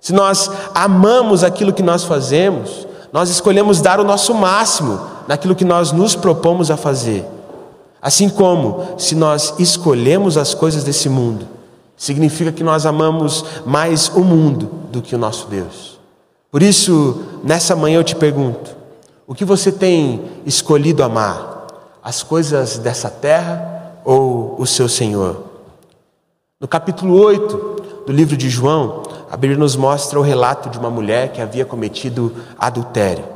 Se 0.00 0.14
nós 0.14 0.50
amamos 0.74 1.44
aquilo 1.44 1.72
que 1.72 1.82
nós 1.82 2.04
fazemos, 2.04 2.88
nós 3.12 3.28
escolhemos 3.28 3.82
dar 3.82 4.00
o 4.00 4.04
nosso 4.04 4.34
máximo 4.34 5.00
naquilo 5.28 5.54
que 5.54 5.64
nós 5.64 5.92
nos 5.92 6.16
propomos 6.16 6.70
a 6.70 6.78
fazer. 6.78 7.26
Assim 8.00 8.30
como, 8.30 8.94
se 8.96 9.14
nós 9.14 9.52
escolhemos 9.58 10.38
as 10.38 10.54
coisas 10.54 10.82
desse 10.82 11.10
mundo, 11.10 11.46
significa 11.94 12.52
que 12.52 12.64
nós 12.64 12.86
amamos 12.86 13.44
mais 13.66 14.08
o 14.14 14.20
mundo 14.20 14.70
do 14.90 15.02
que 15.02 15.14
o 15.14 15.18
nosso 15.18 15.46
Deus. 15.48 15.95
Por 16.56 16.62
isso, 16.62 17.22
nessa 17.44 17.76
manhã 17.76 17.98
eu 17.98 18.02
te 18.02 18.16
pergunto: 18.16 18.74
o 19.26 19.34
que 19.34 19.44
você 19.44 19.70
tem 19.70 20.22
escolhido 20.46 21.02
amar? 21.02 21.66
As 22.02 22.22
coisas 22.22 22.78
dessa 22.78 23.10
terra 23.10 24.00
ou 24.02 24.56
o 24.58 24.66
seu 24.66 24.88
Senhor? 24.88 25.42
No 26.58 26.66
capítulo 26.66 27.14
8 27.20 28.04
do 28.06 28.10
livro 28.10 28.38
de 28.38 28.48
João, 28.48 29.02
a 29.30 29.36
Bíblia 29.36 29.58
nos 29.58 29.76
mostra 29.76 30.18
o 30.18 30.22
relato 30.22 30.70
de 30.70 30.78
uma 30.78 30.88
mulher 30.88 31.30
que 31.30 31.42
havia 31.42 31.66
cometido 31.66 32.34
adultério. 32.58 33.26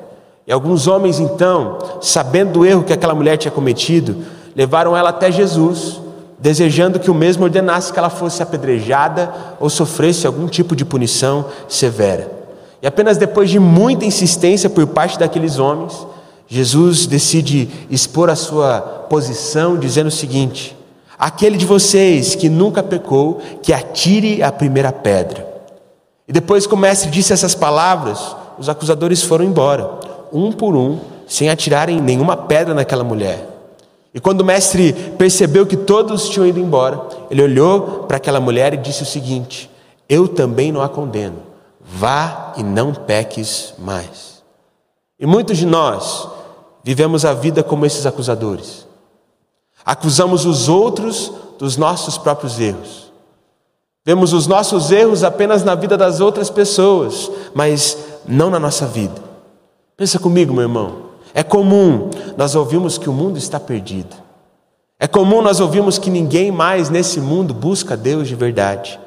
E 0.46 0.50
alguns 0.50 0.86
homens, 0.86 1.20
então, 1.20 1.76
sabendo 2.00 2.52
do 2.52 2.64
erro 2.64 2.84
que 2.84 2.94
aquela 2.94 3.14
mulher 3.14 3.36
tinha 3.36 3.52
cometido, 3.52 4.16
levaram 4.56 4.96
ela 4.96 5.10
até 5.10 5.30
Jesus, 5.30 6.00
desejando 6.38 6.98
que 6.98 7.10
o 7.10 7.14
mesmo 7.14 7.44
ordenasse 7.44 7.92
que 7.92 7.98
ela 7.98 8.08
fosse 8.08 8.42
apedrejada 8.42 9.30
ou 9.60 9.68
sofresse 9.68 10.26
algum 10.26 10.46
tipo 10.46 10.74
de 10.74 10.86
punição 10.86 11.44
severa. 11.68 12.39
E 12.82 12.86
apenas 12.86 13.18
depois 13.18 13.50
de 13.50 13.58
muita 13.58 14.04
insistência 14.04 14.70
por 14.70 14.86
parte 14.86 15.18
daqueles 15.18 15.58
homens, 15.58 16.06
Jesus 16.48 17.06
decide 17.06 17.68
expor 17.90 18.30
a 18.30 18.36
sua 18.36 18.80
posição, 19.08 19.78
dizendo 19.78 20.08
o 20.08 20.10
seguinte: 20.10 20.76
Aquele 21.18 21.56
de 21.58 21.66
vocês 21.66 22.34
que 22.34 22.48
nunca 22.48 22.82
pecou, 22.82 23.40
que 23.62 23.72
atire 23.72 24.42
a 24.42 24.50
primeira 24.50 24.90
pedra. 24.90 25.46
E 26.26 26.32
depois 26.32 26.66
que 26.66 26.74
o 26.74 26.78
mestre 26.78 27.10
disse 27.10 27.32
essas 27.32 27.54
palavras, 27.54 28.34
os 28.58 28.68
acusadores 28.68 29.22
foram 29.22 29.44
embora, 29.44 29.90
um 30.32 30.50
por 30.50 30.74
um, 30.74 30.98
sem 31.26 31.50
atirarem 31.50 32.00
nenhuma 32.00 32.36
pedra 32.36 32.72
naquela 32.72 33.04
mulher. 33.04 33.46
E 34.12 34.18
quando 34.18 34.40
o 34.40 34.44
mestre 34.44 34.92
percebeu 35.18 35.66
que 35.66 35.76
todos 35.76 36.28
tinham 36.28 36.46
ido 36.46 36.58
embora, 36.58 37.00
ele 37.30 37.42
olhou 37.42 38.04
para 38.08 38.16
aquela 38.16 38.40
mulher 38.40 38.74
e 38.74 38.78
disse 38.78 39.02
o 39.02 39.06
seguinte: 39.06 39.70
Eu 40.08 40.26
também 40.26 40.72
não 40.72 40.82
a 40.82 40.88
condeno, 40.88 41.36
vá 41.92 42.52
e 42.56 42.62
não 42.62 42.94
peques 42.94 43.74
mais. 43.78 44.42
E 45.18 45.26
muitos 45.26 45.58
de 45.58 45.66
nós 45.66 46.28
vivemos 46.84 47.24
a 47.24 47.34
vida 47.34 47.62
como 47.62 47.84
esses 47.84 48.06
acusadores. 48.06 48.86
Acusamos 49.84 50.46
os 50.46 50.68
outros 50.68 51.32
dos 51.58 51.76
nossos 51.76 52.16
próprios 52.16 52.60
erros. 52.60 53.10
Vemos 54.04 54.32
os 54.32 54.46
nossos 54.46 54.90
erros 54.90 55.24
apenas 55.24 55.62
na 55.62 55.74
vida 55.74 55.96
das 55.96 56.20
outras 56.20 56.48
pessoas, 56.48 57.30
mas 57.54 57.98
não 58.26 58.48
na 58.50 58.58
nossa 58.58 58.86
vida. 58.86 59.22
Pensa 59.96 60.18
comigo, 60.18 60.54
meu 60.54 60.62
irmão. 60.62 61.10
É 61.34 61.42
comum 61.42 62.10
nós 62.36 62.54
ouvimos 62.54 62.96
que 62.96 63.10
o 63.10 63.12
mundo 63.12 63.36
está 63.36 63.60
perdido. 63.60 64.16
É 64.98 65.06
comum 65.06 65.42
nós 65.42 65.60
ouvimos 65.60 65.98
que 65.98 66.10
ninguém 66.10 66.50
mais 66.50 66.88
nesse 66.88 67.20
mundo 67.20 67.52
busca 67.52 67.96
Deus 67.96 68.28
de 68.28 68.34
verdade. 68.34 68.98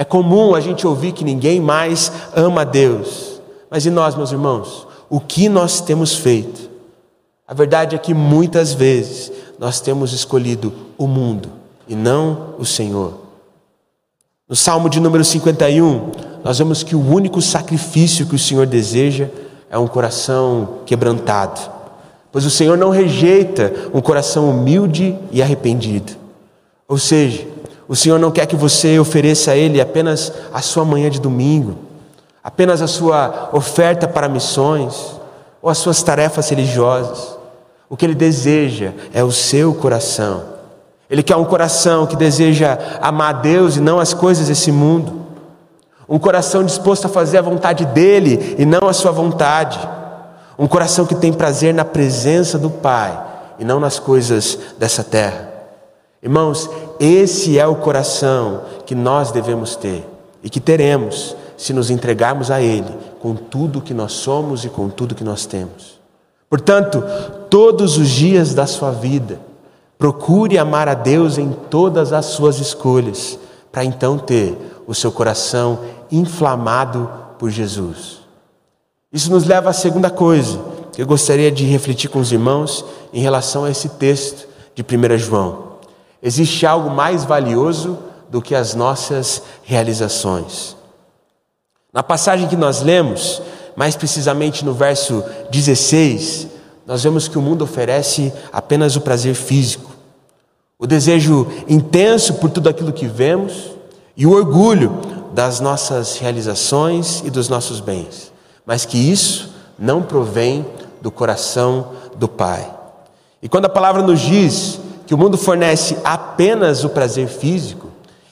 É 0.00 0.04
comum 0.04 0.54
a 0.54 0.60
gente 0.60 0.86
ouvir 0.86 1.12
que 1.12 1.22
ninguém 1.22 1.60
mais 1.60 2.10
ama 2.34 2.64
Deus. 2.64 3.38
Mas 3.70 3.84
e 3.84 3.90
nós, 3.90 4.14
meus 4.14 4.32
irmãos? 4.32 4.86
O 5.10 5.20
que 5.20 5.46
nós 5.46 5.82
temos 5.82 6.14
feito? 6.14 6.70
A 7.46 7.52
verdade 7.52 7.94
é 7.94 7.98
que 7.98 8.14
muitas 8.14 8.72
vezes 8.72 9.30
nós 9.58 9.78
temos 9.78 10.14
escolhido 10.14 10.72
o 10.96 11.06
mundo 11.06 11.50
e 11.86 11.94
não 11.94 12.54
o 12.58 12.64
Senhor. 12.64 13.12
No 14.48 14.56
Salmo 14.56 14.88
de 14.88 14.98
número 15.00 15.22
51, 15.22 16.12
nós 16.42 16.56
vemos 16.56 16.82
que 16.82 16.96
o 16.96 17.06
único 17.06 17.42
sacrifício 17.42 18.24
que 18.24 18.34
o 18.34 18.38
Senhor 18.38 18.64
deseja 18.64 19.28
é 19.68 19.76
um 19.76 19.86
coração 19.86 20.78
quebrantado, 20.86 21.60
pois 22.32 22.46
o 22.46 22.50
Senhor 22.50 22.78
não 22.78 22.88
rejeita 22.88 23.70
um 23.92 24.00
coração 24.00 24.48
humilde 24.48 25.14
e 25.30 25.42
arrependido. 25.42 26.14
Ou 26.88 26.96
seja, 26.96 27.46
o 27.90 27.96
Senhor 27.96 28.20
não 28.20 28.30
quer 28.30 28.46
que 28.46 28.54
você 28.54 29.00
ofereça 29.00 29.50
a 29.50 29.56
Ele 29.56 29.80
apenas 29.80 30.32
a 30.54 30.62
sua 30.62 30.84
manhã 30.84 31.10
de 31.10 31.20
domingo, 31.20 31.76
apenas 32.40 32.80
a 32.80 32.86
sua 32.86 33.48
oferta 33.52 34.06
para 34.06 34.28
missões 34.28 35.16
ou 35.60 35.68
as 35.68 35.78
suas 35.78 36.00
tarefas 36.00 36.48
religiosas. 36.50 37.36
O 37.88 37.96
que 37.96 38.06
Ele 38.06 38.14
deseja 38.14 38.92
é 39.12 39.24
o 39.24 39.32
seu 39.32 39.74
coração. 39.74 40.44
Ele 41.10 41.20
quer 41.20 41.34
um 41.34 41.44
coração 41.44 42.06
que 42.06 42.14
deseja 42.14 42.78
amar 43.00 43.40
Deus 43.40 43.76
e 43.76 43.80
não 43.80 43.98
as 43.98 44.14
coisas 44.14 44.46
desse 44.46 44.70
mundo. 44.70 45.26
um 46.08 46.16
coração 46.16 46.62
disposto 46.62 47.06
a 47.06 47.08
fazer 47.08 47.38
a 47.38 47.42
vontade 47.42 47.84
dele 47.86 48.54
e 48.56 48.64
não 48.64 48.88
a 48.88 48.92
sua 48.92 49.10
vontade, 49.10 49.80
um 50.56 50.68
coração 50.68 51.06
que 51.06 51.16
tem 51.16 51.32
prazer 51.32 51.74
na 51.74 51.84
presença 51.84 52.56
do 52.56 52.70
Pai 52.70 53.20
e 53.58 53.64
não 53.64 53.80
nas 53.80 53.98
coisas 53.98 54.56
dessa 54.78 55.02
terra. 55.02 55.48
Irmãos, 56.22 56.68
esse 57.00 57.58
é 57.58 57.66
o 57.66 57.76
coração 57.76 58.60
que 58.84 58.94
nós 58.94 59.32
devemos 59.32 59.74
ter 59.74 60.06
e 60.44 60.50
que 60.50 60.60
teremos 60.60 61.34
se 61.56 61.72
nos 61.72 61.88
entregarmos 61.88 62.50
a 62.50 62.60
Ele 62.60 62.94
com 63.20 63.34
tudo 63.34 63.80
que 63.80 63.94
nós 63.94 64.12
somos 64.12 64.66
e 64.66 64.68
com 64.68 64.90
tudo 64.90 65.14
que 65.14 65.24
nós 65.24 65.46
temos. 65.46 65.98
Portanto, 66.48 67.02
todos 67.48 67.96
os 67.96 68.08
dias 68.10 68.52
da 68.52 68.66
sua 68.66 68.90
vida, 68.90 69.40
procure 69.98 70.58
amar 70.58 70.88
a 70.88 70.94
Deus 70.94 71.38
em 71.38 71.52
todas 71.70 72.12
as 72.12 72.26
suas 72.26 72.58
escolhas, 72.58 73.38
para 73.72 73.84
então 73.84 74.18
ter 74.18 74.56
o 74.86 74.94
seu 74.94 75.10
coração 75.10 75.78
inflamado 76.12 77.10
por 77.38 77.50
Jesus. 77.50 78.20
Isso 79.12 79.30
nos 79.30 79.44
leva 79.44 79.70
à 79.70 79.72
segunda 79.72 80.10
coisa 80.10 80.60
que 80.92 81.00
eu 81.00 81.06
gostaria 81.06 81.50
de 81.50 81.64
refletir 81.64 82.10
com 82.10 82.18
os 82.18 82.30
irmãos 82.30 82.84
em 83.12 83.20
relação 83.20 83.64
a 83.64 83.70
esse 83.70 83.88
texto 83.88 84.46
de 84.74 84.82
1 84.82 85.18
João. 85.18 85.69
Existe 86.22 86.66
algo 86.66 86.90
mais 86.90 87.24
valioso 87.24 87.98
do 88.28 88.40
que 88.40 88.54
as 88.54 88.74
nossas 88.74 89.42
realizações. 89.62 90.76
Na 91.92 92.02
passagem 92.02 92.46
que 92.46 92.56
nós 92.56 92.82
lemos, 92.82 93.42
mais 93.74 93.96
precisamente 93.96 94.64
no 94.64 94.72
verso 94.72 95.24
16, 95.50 96.46
nós 96.86 97.02
vemos 97.02 97.26
que 97.26 97.38
o 97.38 97.42
mundo 97.42 97.62
oferece 97.62 98.32
apenas 98.52 98.96
o 98.96 99.00
prazer 99.00 99.34
físico, 99.34 99.90
o 100.78 100.86
desejo 100.86 101.46
intenso 101.68 102.34
por 102.34 102.50
tudo 102.50 102.68
aquilo 102.68 102.92
que 102.92 103.06
vemos 103.06 103.72
e 104.16 104.26
o 104.26 104.32
orgulho 104.32 105.00
das 105.32 105.60
nossas 105.60 106.18
realizações 106.18 107.22
e 107.24 107.30
dos 107.30 107.48
nossos 107.48 107.80
bens, 107.80 108.32
mas 108.64 108.84
que 108.84 108.98
isso 108.98 109.52
não 109.78 110.02
provém 110.02 110.66
do 111.00 111.10
coração 111.10 111.92
do 112.16 112.28
Pai. 112.28 112.70
E 113.42 113.48
quando 113.48 113.64
a 113.64 113.70
palavra 113.70 114.02
nos 114.02 114.20
diz 114.20 114.78
que 115.10 115.14
o 115.14 115.18
mundo 115.18 115.36
fornece 115.36 115.96
apenas 116.04 116.84
o 116.84 116.88
prazer 116.88 117.26
físico, 117.26 117.88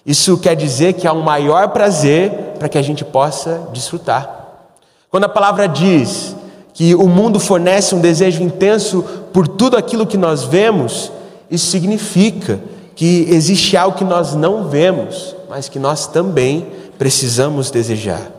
isso 0.07 0.39
quer 0.39 0.55
dizer 0.55 0.93
que 0.93 1.09
há 1.09 1.13
um 1.13 1.23
maior 1.23 1.71
prazer 1.71 2.31
para 2.57 2.69
que 2.69 2.79
a 2.79 2.83
gente 2.83 3.05
possa 3.05 3.69
desfrutar. 3.73 4.69
Quando 5.11 5.25
a 5.25 5.29
palavra 5.29 5.67
diz 5.67 6.37
que 6.73 6.95
o 6.95 7.09
mundo 7.09 7.41
fornece 7.41 7.97
um 7.97 8.01
desejo 8.01 8.45
intenso 8.45 9.05
por 9.33 9.49
tudo 9.49 9.77
aquilo 9.77 10.07
que 10.07 10.17
nós 10.17 10.45
vemos, 10.45 11.11
isso 11.51 11.67
significa 11.67 12.61
que 12.95 13.27
existe 13.29 13.77
algo 13.77 13.99
que 13.99 14.05
nós 14.05 14.37
não 14.37 14.69
vemos, 14.69 15.35
mas 15.51 15.69
que 15.69 15.81
nós 15.81 16.07
também 16.07 16.65
precisamos 16.97 17.73
desejar. 17.73 18.31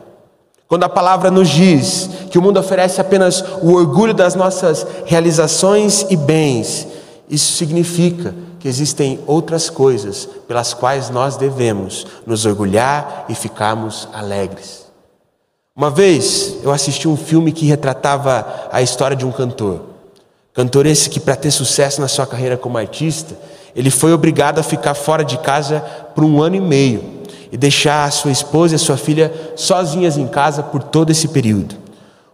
Quando 0.66 0.84
a 0.84 0.88
palavra 0.88 1.30
nos 1.30 1.50
diz 1.50 2.08
que 2.30 2.38
o 2.38 2.42
mundo 2.42 2.58
oferece 2.58 3.02
apenas 3.02 3.44
o 3.60 3.74
orgulho 3.74 4.14
das 4.14 4.34
nossas 4.34 4.86
realizações 5.04 6.06
e 6.08 6.16
bens, 6.16 6.88
isso 7.30 7.52
significa 7.52 8.34
que 8.58 8.66
existem 8.66 9.20
outras 9.26 9.70
coisas 9.70 10.28
pelas 10.48 10.74
quais 10.74 11.08
nós 11.08 11.36
devemos 11.36 12.06
nos 12.26 12.44
orgulhar 12.44 13.24
e 13.28 13.34
ficarmos 13.34 14.08
alegres. 14.12 14.86
Uma 15.74 15.90
vez 15.90 16.56
eu 16.62 16.72
assisti 16.72 17.06
um 17.06 17.16
filme 17.16 17.52
que 17.52 17.64
retratava 17.64 18.68
a 18.72 18.82
história 18.82 19.16
de 19.16 19.24
um 19.24 19.30
cantor. 19.30 19.82
Cantor 20.52 20.84
esse 20.84 21.08
que, 21.08 21.20
para 21.20 21.36
ter 21.36 21.52
sucesso 21.52 22.00
na 22.00 22.08
sua 22.08 22.26
carreira 22.26 22.56
como 22.56 22.76
artista, 22.76 23.38
ele 23.74 23.88
foi 23.88 24.12
obrigado 24.12 24.58
a 24.58 24.64
ficar 24.64 24.94
fora 24.94 25.24
de 25.24 25.38
casa 25.38 25.80
por 26.14 26.24
um 26.24 26.42
ano 26.42 26.56
e 26.56 26.60
meio 26.60 27.20
e 27.52 27.56
deixar 27.56 28.04
a 28.04 28.10
sua 28.10 28.32
esposa 28.32 28.74
e 28.74 28.76
a 28.76 28.78
sua 28.78 28.96
filha 28.96 29.32
sozinhas 29.54 30.16
em 30.16 30.26
casa 30.26 30.62
por 30.62 30.82
todo 30.82 31.10
esse 31.10 31.28
período. 31.28 31.76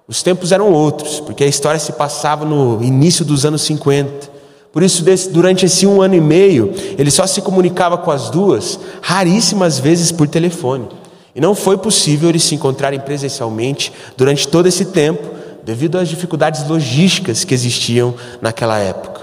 Os 0.09 0.23
tempos 0.23 0.53
eram 0.53 0.73
outros, 0.73 1.21
porque 1.21 1.45
a 1.45 1.49
história 1.49 1.79
se 1.79 1.93
passava 1.93 2.45
no 2.45 2.83
início 2.83 3.25
dos 3.25 3.45
anos 3.45 3.63
50. 3.63 4.36
Por 4.77 4.83
isso, 4.83 5.03
durante 5.31 5.65
esse 5.65 5.87
um 5.87 6.03
ano 6.03 6.17
e 6.17 6.21
meio, 6.21 6.71
ele 6.99 7.11
só 7.11 7.27
se 7.27 7.41
comunicava 7.41 7.97
com 7.97 8.11
as 8.11 8.29
duas, 8.29 8.79
raríssimas 9.01 9.79
vezes 9.79 10.13
por 10.13 10.29
telefone. 10.29 10.87
E 11.35 11.41
não 11.41 11.55
foi 11.55 11.79
possível 11.79 12.29
eles 12.29 12.45
se 12.45 12.55
encontrarem 12.55 13.01
presencialmente 13.01 13.91
durante 14.19 14.47
todo 14.47 14.67
esse 14.67 14.85
tempo, 14.85 15.31
devido 15.65 15.97
às 15.97 16.11
dificuldades 16.11 16.69
logísticas 16.69 17.43
que 17.43 17.55
existiam 17.55 18.17
naquela 18.43 18.77
época. 18.79 19.23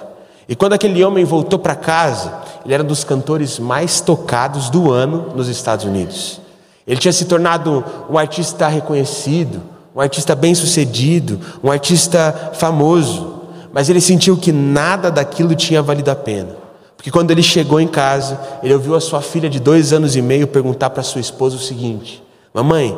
E 0.49 0.55
quando 0.55 0.73
aquele 0.73 1.03
homem 1.03 1.23
voltou 1.23 1.59
para 1.59 1.75
casa, 1.75 2.33
ele 2.65 2.73
era 2.73 2.81
um 2.81 2.87
dos 2.87 3.03
cantores 3.03 3.59
mais 3.59 4.01
tocados 4.01 4.71
do 4.71 4.91
ano 4.91 5.33
nos 5.35 5.47
Estados 5.47 5.85
Unidos. 5.85 6.41
Ele 6.87 6.99
tinha 6.99 7.13
se 7.13 7.25
tornado 7.25 7.85
um 8.09 8.17
artista 8.17 8.67
reconhecido, 8.67 9.61
um 9.95 10.01
artista 10.01 10.33
bem-sucedido, 10.33 11.39
um 11.63 11.69
artista 11.69 12.53
famoso, 12.55 13.42
mas 13.73 13.89
ele 13.89 13.99
sentiu 13.99 14.37
que 14.37 14.51
nada 14.51 15.09
daquilo 15.09 15.55
tinha 15.55 15.81
valido 15.81 16.11
a 16.11 16.15
pena. 16.15 16.55
Porque 16.95 17.09
quando 17.09 17.31
ele 17.31 17.41
chegou 17.41 17.81
em 17.81 17.87
casa, 17.87 18.39
ele 18.61 18.73
ouviu 18.73 18.95
a 18.95 19.01
sua 19.01 19.19
filha 19.19 19.49
de 19.49 19.59
dois 19.59 19.91
anos 19.91 20.15
e 20.15 20.21
meio 20.21 20.47
perguntar 20.47 20.91
para 20.91 21.01
sua 21.01 21.19
esposa 21.19 21.55
o 21.55 21.59
seguinte: 21.59 22.23
Mamãe, 22.53 22.95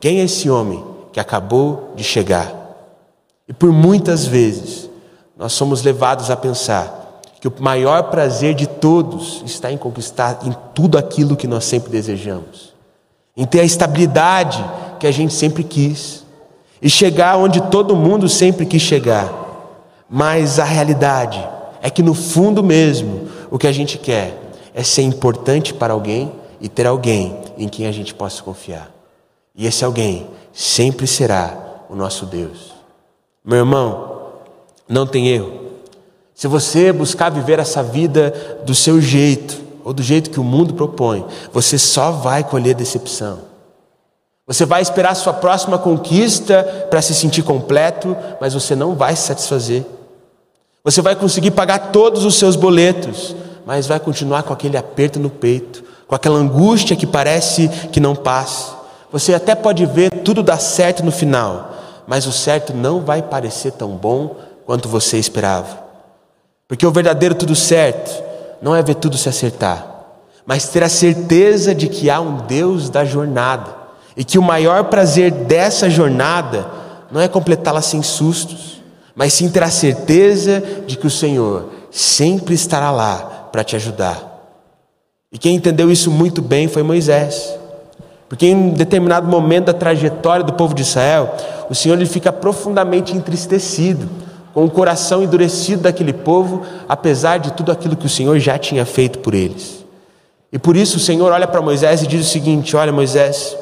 quem 0.00 0.20
é 0.20 0.24
esse 0.24 0.48
homem 0.48 0.82
que 1.12 1.20
acabou 1.20 1.92
de 1.94 2.02
chegar? 2.02 2.52
E 3.46 3.52
por 3.52 3.70
muitas 3.70 4.26
vezes 4.26 4.88
nós 5.36 5.52
somos 5.52 5.82
levados 5.82 6.30
a 6.30 6.36
pensar 6.36 7.20
que 7.38 7.46
o 7.46 7.52
maior 7.60 8.04
prazer 8.04 8.54
de 8.54 8.66
todos 8.66 9.42
está 9.44 9.70
em 9.70 9.76
conquistar 9.76 10.38
em 10.44 10.56
tudo 10.74 10.96
aquilo 10.96 11.36
que 11.36 11.46
nós 11.46 11.64
sempre 11.66 11.90
desejamos, 11.90 12.72
em 13.36 13.44
ter 13.44 13.60
a 13.60 13.64
estabilidade 13.64 14.64
que 14.98 15.06
a 15.06 15.10
gente 15.10 15.34
sempre 15.34 15.62
quis 15.62 16.24
e 16.80 16.88
chegar 16.88 17.36
onde 17.36 17.60
todo 17.70 17.94
mundo 17.94 18.28
sempre 18.28 18.64
quis 18.64 18.80
chegar. 18.80 19.43
Mas 20.08 20.58
a 20.58 20.64
realidade 20.64 21.46
é 21.80 21.90
que 21.90 22.02
no 22.02 22.14
fundo 22.14 22.62
mesmo 22.62 23.28
o 23.50 23.58
que 23.58 23.66
a 23.66 23.72
gente 23.72 23.98
quer 23.98 24.38
é 24.72 24.82
ser 24.82 25.02
importante 25.02 25.72
para 25.72 25.92
alguém 25.92 26.32
e 26.60 26.68
ter 26.68 26.86
alguém 26.86 27.36
em 27.56 27.68
quem 27.68 27.86
a 27.86 27.92
gente 27.92 28.14
possa 28.14 28.42
confiar. 28.42 28.90
E 29.54 29.66
esse 29.66 29.84
alguém 29.84 30.26
sempre 30.52 31.06
será 31.06 31.84
o 31.88 31.94
nosso 31.94 32.26
Deus. 32.26 32.72
Meu 33.44 33.58
irmão, 33.58 34.32
não 34.88 35.06
tem 35.06 35.28
erro. 35.28 35.64
Se 36.34 36.48
você 36.48 36.92
buscar 36.92 37.30
viver 37.30 37.58
essa 37.58 37.82
vida 37.82 38.62
do 38.64 38.74
seu 38.74 39.00
jeito, 39.00 39.62
ou 39.84 39.92
do 39.92 40.02
jeito 40.02 40.30
que 40.30 40.40
o 40.40 40.44
mundo 40.44 40.74
propõe, 40.74 41.24
você 41.52 41.78
só 41.78 42.10
vai 42.10 42.42
colher 42.42 42.74
decepção. 42.74 43.53
Você 44.46 44.66
vai 44.66 44.82
esperar 44.82 45.14
sua 45.14 45.32
próxima 45.32 45.78
conquista 45.78 46.86
para 46.90 47.00
se 47.00 47.14
sentir 47.14 47.42
completo, 47.42 48.14
mas 48.38 48.52
você 48.52 48.76
não 48.76 48.94
vai 48.94 49.16
se 49.16 49.22
satisfazer. 49.22 49.84
Você 50.84 51.00
vai 51.00 51.16
conseguir 51.16 51.52
pagar 51.52 51.90
todos 51.90 52.26
os 52.26 52.34
seus 52.34 52.54
boletos, 52.54 53.34
mas 53.64 53.86
vai 53.86 53.98
continuar 53.98 54.42
com 54.42 54.52
aquele 54.52 54.76
aperto 54.76 55.18
no 55.18 55.30
peito, 55.30 55.82
com 56.06 56.14
aquela 56.14 56.38
angústia 56.38 56.94
que 56.94 57.06
parece 57.06 57.68
que 57.90 57.98
não 57.98 58.14
passa. 58.14 58.74
Você 59.10 59.32
até 59.32 59.54
pode 59.54 59.86
ver 59.86 60.10
tudo 60.10 60.42
dar 60.42 60.58
certo 60.58 61.02
no 61.02 61.10
final, 61.10 61.74
mas 62.06 62.26
o 62.26 62.32
certo 62.32 62.74
não 62.74 63.00
vai 63.00 63.22
parecer 63.22 63.72
tão 63.72 63.92
bom 63.92 64.36
quanto 64.66 64.90
você 64.90 65.16
esperava. 65.16 65.84
Porque 66.68 66.86
o 66.86 66.90
verdadeiro 66.90 67.34
tudo 67.34 67.56
certo 67.56 68.22
não 68.60 68.76
é 68.76 68.82
ver 68.82 68.96
tudo 68.96 69.16
se 69.16 69.28
acertar, 69.28 69.86
mas 70.44 70.68
ter 70.68 70.82
a 70.82 70.88
certeza 70.90 71.74
de 71.74 71.88
que 71.88 72.10
há 72.10 72.20
um 72.20 72.36
Deus 72.46 72.90
da 72.90 73.06
jornada 73.06 73.83
e 74.16 74.24
que 74.24 74.38
o 74.38 74.42
maior 74.42 74.84
prazer 74.84 75.30
dessa 75.30 75.90
jornada 75.90 76.66
não 77.10 77.20
é 77.20 77.28
completá-la 77.28 77.82
sem 77.82 78.02
sustos, 78.02 78.82
mas 79.14 79.32
sim 79.32 79.48
ter 79.48 79.62
a 79.62 79.70
certeza 79.70 80.62
de 80.86 80.96
que 80.96 81.06
o 81.06 81.10
Senhor 81.10 81.70
sempre 81.90 82.54
estará 82.54 82.90
lá 82.90 83.48
para 83.52 83.64
te 83.64 83.76
ajudar. 83.76 84.34
E 85.32 85.38
quem 85.38 85.56
entendeu 85.56 85.90
isso 85.90 86.10
muito 86.10 86.40
bem 86.42 86.68
foi 86.68 86.82
Moisés. 86.82 87.56
Porque 88.28 88.46
em 88.46 88.70
determinado 88.70 89.28
momento 89.28 89.66
da 89.66 89.72
trajetória 89.72 90.44
do 90.44 90.54
povo 90.54 90.74
de 90.74 90.82
Israel, 90.82 91.34
o 91.68 91.74
Senhor 91.74 91.94
ele 91.94 92.06
fica 92.06 92.32
profundamente 92.32 93.16
entristecido 93.16 94.08
com 94.52 94.64
o 94.64 94.70
coração 94.70 95.22
endurecido 95.22 95.82
daquele 95.82 96.12
povo, 96.12 96.62
apesar 96.88 97.38
de 97.38 97.52
tudo 97.52 97.72
aquilo 97.72 97.96
que 97.96 98.06
o 98.06 98.08
Senhor 98.08 98.38
já 98.38 98.56
tinha 98.56 98.86
feito 98.86 99.18
por 99.18 99.34
eles. 99.34 99.84
E 100.52 100.58
por 100.58 100.76
isso 100.76 100.96
o 100.96 101.00
Senhor 101.00 101.32
olha 101.32 101.48
para 101.48 101.60
Moisés 101.60 102.02
e 102.02 102.06
diz 102.06 102.26
o 102.26 102.30
seguinte: 102.30 102.76
Olha, 102.76 102.92
Moisés, 102.92 103.56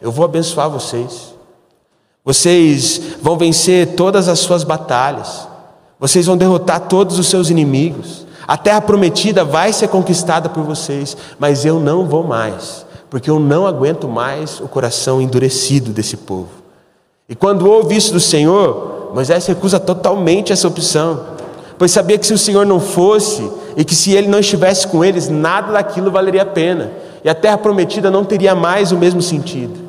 eu 0.00 0.10
vou 0.10 0.24
abençoar 0.24 0.68
vocês. 0.70 1.34
Vocês 2.24 3.00
vão 3.22 3.38
vencer 3.38 3.94
todas 3.94 4.28
as 4.28 4.40
suas 4.40 4.64
batalhas. 4.64 5.46
Vocês 5.98 6.26
vão 6.26 6.36
derrotar 6.36 6.80
todos 6.80 7.18
os 7.18 7.28
seus 7.28 7.50
inimigos. 7.50 8.26
A 8.46 8.56
terra 8.56 8.80
prometida 8.80 9.44
vai 9.44 9.72
ser 9.72 9.88
conquistada 9.88 10.48
por 10.48 10.64
vocês, 10.64 11.16
mas 11.38 11.64
eu 11.64 11.80
não 11.80 12.06
vou 12.06 12.22
mais, 12.22 12.84
porque 13.10 13.30
eu 13.30 13.40
não 13.40 13.66
aguento 13.66 14.08
mais 14.08 14.60
o 14.60 14.68
coração 14.68 15.20
endurecido 15.20 15.92
desse 15.92 16.16
povo. 16.16 16.48
E 17.28 17.34
quando 17.34 17.68
ouve 17.68 17.96
isso 17.96 18.12
do 18.12 18.20
Senhor, 18.20 19.10
Moisés 19.12 19.46
recusa 19.46 19.80
totalmente 19.80 20.52
essa 20.52 20.68
opção, 20.68 21.24
pois 21.76 21.90
sabia 21.90 22.18
que 22.18 22.26
se 22.26 22.34
o 22.34 22.38
Senhor 22.38 22.64
não 22.64 22.78
fosse 22.78 23.50
e 23.76 23.84
que 23.84 23.94
se 23.94 24.12
ele 24.12 24.28
não 24.28 24.38
estivesse 24.38 24.86
com 24.86 25.04
eles, 25.04 25.28
nada 25.28 25.72
daquilo 25.72 26.10
valeria 26.10 26.42
a 26.42 26.46
pena, 26.46 26.92
e 27.24 27.28
a 27.28 27.34
terra 27.34 27.58
prometida 27.58 28.10
não 28.10 28.24
teria 28.24 28.54
mais 28.54 28.92
o 28.92 28.96
mesmo 28.96 29.20
sentido. 29.20 29.85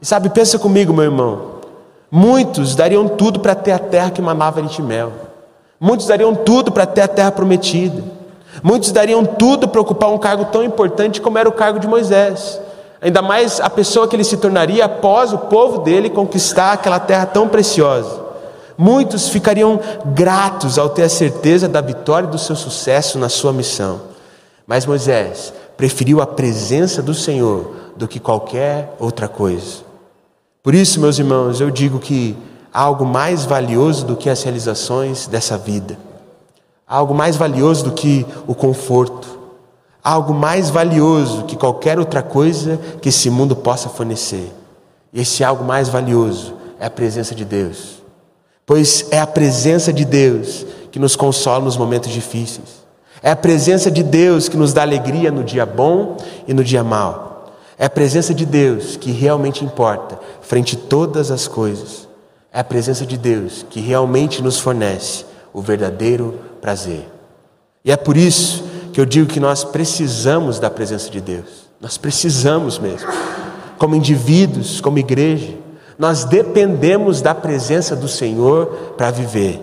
E 0.00 0.06
sabe, 0.06 0.28
pensa 0.28 0.58
comigo, 0.58 0.92
meu 0.92 1.04
irmão. 1.04 1.58
Muitos 2.10 2.74
dariam 2.74 3.08
tudo 3.08 3.40
para 3.40 3.54
ter 3.54 3.72
a 3.72 3.78
terra 3.78 4.10
que 4.10 4.22
manava 4.22 4.60
leite 4.60 4.78
e 4.78 4.82
mel. 4.82 5.12
Muitos 5.80 6.06
dariam 6.06 6.34
tudo 6.34 6.72
para 6.72 6.86
ter 6.86 7.02
a 7.02 7.08
terra 7.08 7.30
prometida. 7.30 8.02
Muitos 8.62 8.90
dariam 8.90 9.24
tudo 9.24 9.68
para 9.68 9.80
ocupar 9.80 10.10
um 10.10 10.18
cargo 10.18 10.46
tão 10.46 10.62
importante 10.62 11.20
como 11.20 11.38
era 11.38 11.48
o 11.48 11.52
cargo 11.52 11.78
de 11.78 11.86
Moisés. 11.86 12.60
Ainda 13.00 13.22
mais 13.22 13.60
a 13.60 13.70
pessoa 13.70 14.08
que 14.08 14.16
ele 14.16 14.24
se 14.24 14.38
tornaria 14.38 14.84
após 14.84 15.32
o 15.32 15.38
povo 15.38 15.78
dele 15.78 16.10
conquistar 16.10 16.72
aquela 16.72 16.98
terra 16.98 17.26
tão 17.26 17.48
preciosa. 17.48 18.26
Muitos 18.76 19.28
ficariam 19.28 19.78
gratos 20.06 20.78
ao 20.78 20.88
ter 20.88 21.02
a 21.02 21.08
certeza 21.08 21.68
da 21.68 21.80
vitória 21.80 22.26
e 22.26 22.30
do 22.30 22.38
seu 22.38 22.56
sucesso 22.56 23.18
na 23.18 23.28
sua 23.28 23.52
missão. 23.52 24.00
Mas 24.66 24.86
Moisés 24.86 25.52
preferiu 25.76 26.20
a 26.20 26.26
presença 26.26 27.02
do 27.02 27.14
Senhor 27.14 27.72
do 27.96 28.08
que 28.08 28.18
qualquer 28.18 28.94
outra 28.98 29.28
coisa. 29.28 29.87
Por 30.68 30.74
isso, 30.74 31.00
meus 31.00 31.18
irmãos, 31.18 31.62
eu 31.62 31.70
digo 31.70 31.98
que 31.98 32.36
há 32.70 32.82
algo 32.82 33.06
mais 33.06 33.46
valioso 33.46 34.04
do 34.04 34.14
que 34.14 34.28
as 34.28 34.42
realizações 34.42 35.26
dessa 35.26 35.56
vida, 35.56 35.98
há 36.86 36.94
algo 36.94 37.14
mais 37.14 37.36
valioso 37.36 37.84
do 37.84 37.92
que 37.92 38.26
o 38.46 38.54
conforto, 38.54 39.26
há 40.04 40.12
algo 40.12 40.34
mais 40.34 40.68
valioso 40.68 41.44
que 41.44 41.56
qualquer 41.56 41.98
outra 41.98 42.22
coisa 42.22 42.78
que 43.00 43.08
esse 43.08 43.30
mundo 43.30 43.56
possa 43.56 43.88
fornecer. 43.88 44.52
E 45.10 45.22
esse 45.22 45.42
algo 45.42 45.64
mais 45.64 45.88
valioso 45.88 46.52
é 46.78 46.84
a 46.84 46.90
presença 46.90 47.34
de 47.34 47.46
Deus, 47.46 48.02
pois 48.66 49.06
é 49.10 49.20
a 49.20 49.26
presença 49.26 49.90
de 49.90 50.04
Deus 50.04 50.66
que 50.92 50.98
nos 50.98 51.16
consola 51.16 51.64
nos 51.64 51.78
momentos 51.78 52.10
difíceis. 52.10 52.84
É 53.22 53.30
a 53.30 53.36
presença 53.36 53.90
de 53.90 54.02
Deus 54.02 54.50
que 54.50 54.56
nos 54.58 54.74
dá 54.74 54.82
alegria 54.82 55.30
no 55.30 55.42
dia 55.42 55.64
bom 55.64 56.18
e 56.46 56.52
no 56.52 56.62
dia 56.62 56.84
mau. 56.84 57.27
É 57.78 57.84
a 57.84 57.90
presença 57.90 58.34
de 58.34 58.44
Deus 58.44 58.96
que 58.96 59.12
realmente 59.12 59.64
importa 59.64 60.18
frente 60.42 60.76
a 60.76 60.88
todas 60.88 61.30
as 61.30 61.46
coisas. 61.46 62.08
É 62.52 62.58
a 62.58 62.64
presença 62.64 63.06
de 63.06 63.16
Deus 63.16 63.64
que 63.70 63.78
realmente 63.78 64.42
nos 64.42 64.58
fornece 64.58 65.24
o 65.52 65.62
verdadeiro 65.62 66.40
prazer. 66.60 67.08
E 67.84 67.92
é 67.92 67.96
por 67.96 68.16
isso 68.16 68.64
que 68.92 69.00
eu 69.00 69.06
digo 69.06 69.28
que 69.28 69.38
nós 69.38 69.62
precisamos 69.62 70.58
da 70.58 70.68
presença 70.68 71.08
de 71.08 71.20
Deus. 71.20 71.68
Nós 71.80 71.96
precisamos 71.96 72.78
mesmo. 72.78 73.08
Como 73.78 73.94
indivíduos, 73.94 74.80
como 74.80 74.98
igreja, 74.98 75.54
nós 75.96 76.24
dependemos 76.24 77.20
da 77.20 77.34
presença 77.34 77.94
do 77.94 78.08
Senhor 78.08 78.94
para 78.96 79.12
viver. 79.12 79.62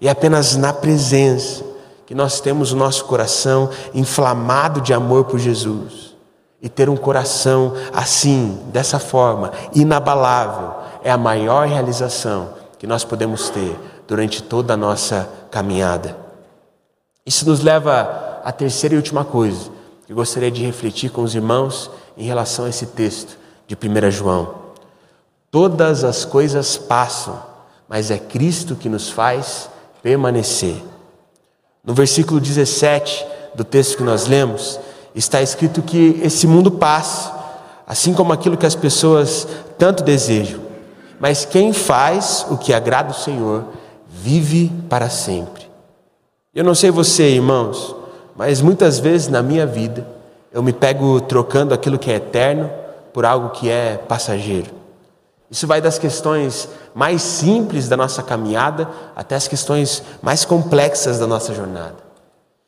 E 0.00 0.06
é 0.06 0.10
apenas 0.10 0.54
na 0.54 0.72
presença 0.72 1.64
que 2.06 2.14
nós 2.14 2.40
temos 2.40 2.72
o 2.72 2.76
nosso 2.76 3.04
coração 3.06 3.68
inflamado 3.92 4.80
de 4.80 4.94
amor 4.94 5.24
por 5.24 5.40
Jesus. 5.40 6.07
E 6.60 6.68
ter 6.68 6.88
um 6.88 6.96
coração 6.96 7.74
assim, 7.92 8.60
dessa 8.72 8.98
forma, 8.98 9.52
inabalável, 9.74 10.74
é 11.04 11.10
a 11.10 11.16
maior 11.16 11.66
realização 11.66 12.54
que 12.78 12.86
nós 12.86 13.04
podemos 13.04 13.48
ter 13.48 13.78
durante 14.06 14.42
toda 14.42 14.74
a 14.74 14.76
nossa 14.76 15.28
caminhada. 15.50 16.16
Isso 17.24 17.48
nos 17.48 17.60
leva 17.60 18.40
à 18.42 18.50
terceira 18.50 18.94
e 18.94 18.98
última 18.98 19.24
coisa 19.24 19.70
que 20.06 20.14
gostaria 20.14 20.50
de 20.50 20.64
refletir 20.64 21.10
com 21.10 21.22
os 21.22 21.34
irmãos 21.34 21.90
em 22.16 22.24
relação 22.24 22.64
a 22.64 22.70
esse 22.70 22.86
texto 22.86 23.36
de 23.66 23.76
1 23.76 24.10
João. 24.10 24.54
Todas 25.50 26.02
as 26.02 26.24
coisas 26.24 26.78
passam, 26.78 27.42
mas 27.86 28.10
é 28.10 28.18
Cristo 28.18 28.74
que 28.74 28.88
nos 28.88 29.10
faz 29.10 29.68
permanecer. 30.02 30.82
No 31.84 31.92
versículo 31.92 32.40
17 32.40 33.26
do 33.54 33.64
texto 33.64 33.98
que 33.98 34.02
nós 34.02 34.26
lemos, 34.26 34.80
está 35.18 35.42
escrito 35.42 35.82
que 35.82 36.20
esse 36.22 36.46
mundo 36.46 36.70
passa, 36.70 37.34
assim 37.86 38.14
como 38.14 38.32
aquilo 38.32 38.56
que 38.56 38.66
as 38.66 38.74
pessoas 38.74 39.46
tanto 39.76 40.02
desejam. 40.02 40.60
Mas 41.18 41.44
quem 41.44 41.72
faz 41.72 42.46
o 42.50 42.56
que 42.56 42.72
agrada 42.72 43.10
o 43.10 43.14
Senhor 43.14 43.64
vive 44.08 44.72
para 44.88 45.08
sempre. 45.08 45.68
Eu 46.54 46.64
não 46.64 46.74
sei 46.74 46.90
você, 46.90 47.30
irmãos, 47.30 47.94
mas 48.36 48.60
muitas 48.60 48.98
vezes 48.98 49.28
na 49.28 49.42
minha 49.42 49.66
vida 49.66 50.06
eu 50.52 50.62
me 50.62 50.72
pego 50.72 51.20
trocando 51.20 51.74
aquilo 51.74 51.98
que 51.98 52.10
é 52.10 52.16
eterno 52.16 52.70
por 53.12 53.24
algo 53.24 53.50
que 53.50 53.68
é 53.68 53.96
passageiro. 53.96 54.70
Isso 55.50 55.66
vai 55.66 55.80
das 55.80 55.98
questões 55.98 56.68
mais 56.94 57.22
simples 57.22 57.88
da 57.88 57.96
nossa 57.96 58.22
caminhada 58.22 58.88
até 59.16 59.34
as 59.34 59.48
questões 59.48 60.02
mais 60.22 60.44
complexas 60.44 61.18
da 61.18 61.26
nossa 61.26 61.54
jornada. 61.54 61.96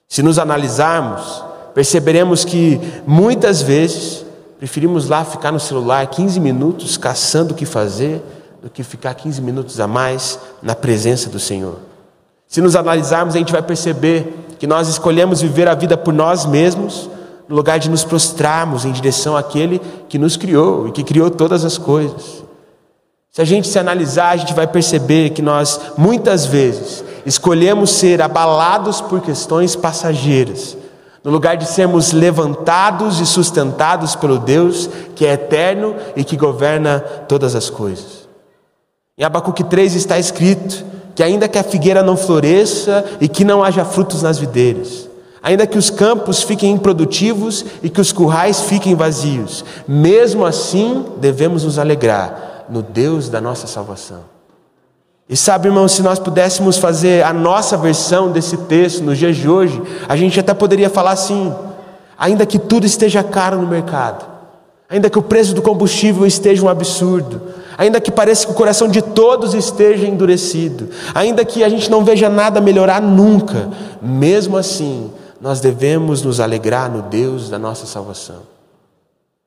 Se 0.09 0.23
nos 0.23 0.39
analisarmos, 0.39 1.45
perceberemos 1.74 2.44
que 2.44 2.80
muitas 3.06 3.62
vezes 3.62 4.24
preferimos 4.59 5.09
lá 5.09 5.24
ficar 5.24 5.52
no 5.52 5.61
celular 5.61 6.06
15 6.06 6.38
minutos 6.38 6.96
caçando 6.96 7.52
o 7.52 7.56
que 7.56 7.64
fazer 7.64 8.22
do 8.62 8.68
que 8.68 8.83
ficar 8.83 9.14
15 9.14 9.40
minutos 9.40 9.80
a 9.80 9.87
mais 9.87 10.38
na 10.62 10.74
presença 10.74 11.30
do 11.30 11.38
Senhor. 11.38 11.78
Se 12.46 12.61
nos 12.61 12.76
analisarmos, 12.76 13.35
a 13.35 13.38
gente 13.38 13.52
vai 13.52 13.62
perceber 13.62 14.56
que 14.59 14.66
nós 14.66 14.88
escolhemos 14.88 15.40
viver 15.40 15.68
a 15.68 15.74
vida 15.74 15.96
por 15.96 16.12
nós 16.12 16.44
mesmos, 16.44 17.09
no 17.48 17.56
lugar 17.56 17.78
de 17.78 17.88
nos 17.88 18.04
prostrarmos 18.04 18.85
em 18.85 18.92
direção 18.92 19.37
àquele 19.37 19.80
que 20.09 20.18
nos 20.18 20.37
criou 20.37 20.88
e 20.88 20.92
que 20.92 21.02
criou 21.02 21.30
todas 21.30 21.64
as 21.64 21.78
coisas. 21.78 22.44
Se 23.33 23.40
a 23.40 23.44
gente 23.44 23.68
se 23.68 23.78
analisar, 23.78 24.30
a 24.30 24.37
gente 24.37 24.52
vai 24.52 24.66
perceber 24.66 25.30
que 25.30 25.40
nós, 25.40 25.80
muitas 25.96 26.44
vezes, 26.44 27.04
escolhemos 27.24 27.90
ser 27.90 28.20
abalados 28.20 29.00
por 29.00 29.20
questões 29.20 29.76
passageiras, 29.76 30.76
no 31.22 31.30
lugar 31.30 31.56
de 31.56 31.66
sermos 31.66 32.12
levantados 32.12 33.20
e 33.20 33.26
sustentados 33.26 34.16
pelo 34.16 34.38
Deus 34.38 34.88
que 35.14 35.26
é 35.26 35.33
eterno 35.33 35.94
e 36.16 36.24
que 36.24 36.37
governa 36.37 37.00
todas 37.28 37.54
as 37.54 37.68
coisas. 37.68 38.28
Em 39.18 39.24
Abacuque 39.24 39.62
3 39.62 39.94
está 39.94 40.18
escrito 40.18 40.85
que, 41.14 41.22
ainda 41.22 41.48
que 41.48 41.59
a 41.59 41.62
figueira 41.62 42.02
não 42.02 42.16
floresça 42.16 43.04
e 43.20 43.28
que 43.28 43.44
não 43.44 43.62
haja 43.62 43.85
frutos 43.85 44.22
nas 44.22 44.38
videiras, 44.38 45.09
ainda 45.42 45.66
que 45.66 45.76
os 45.76 45.90
campos 45.90 46.42
fiquem 46.42 46.72
improdutivos 46.72 47.64
e 47.83 47.90
que 47.90 48.00
os 48.00 48.12
currais 48.12 48.62
fiquem 48.62 48.94
vazios, 48.94 49.64
mesmo 49.87 50.46
assim 50.46 51.04
devemos 51.18 51.64
nos 51.64 51.78
alegrar 51.78 52.64
no 52.70 52.80
Deus 52.80 53.28
da 53.28 53.40
nossa 53.40 53.66
salvação. 53.66 54.39
E 55.31 55.37
sabe, 55.37 55.69
irmão, 55.69 55.87
se 55.87 56.03
nós 56.03 56.19
pudéssemos 56.19 56.77
fazer 56.77 57.25
a 57.25 57.33
nossa 57.33 57.77
versão 57.77 58.33
desse 58.33 58.57
texto 58.57 59.03
nos 59.05 59.16
dias 59.16 59.37
de 59.37 59.49
hoje, 59.49 59.81
a 60.09 60.16
gente 60.16 60.40
até 60.40 60.53
poderia 60.53 60.90
falar 60.90 61.12
assim: 61.12 61.55
ainda 62.19 62.45
que 62.45 62.59
tudo 62.59 62.85
esteja 62.85 63.23
caro 63.23 63.57
no 63.57 63.66
mercado, 63.69 64.27
ainda 64.88 65.09
que 65.09 65.19
o 65.19 65.23
preço 65.23 65.55
do 65.55 65.62
combustível 65.62 66.27
esteja 66.27 66.64
um 66.64 66.69
absurdo, 66.69 67.40
ainda 67.79 68.01
que 68.01 68.11
pareça 68.11 68.45
que 68.45 68.53
o 68.53 68.57
coração 68.57 68.88
de 68.88 69.01
todos 69.01 69.55
esteja 69.55 70.05
endurecido, 70.05 70.88
ainda 71.14 71.45
que 71.45 71.62
a 71.62 71.69
gente 71.69 71.88
não 71.88 72.05
veja 72.05 72.29
nada 72.29 72.61
melhorar 72.61 73.01
nunca, 73.01 73.71
mesmo 74.03 74.57
assim, 74.57 75.12
nós 75.40 75.61
devemos 75.61 76.23
nos 76.23 76.40
alegrar 76.40 76.90
no 76.90 77.03
Deus 77.03 77.49
da 77.49 77.59
nossa 77.59 77.87
salvação. 77.87 78.43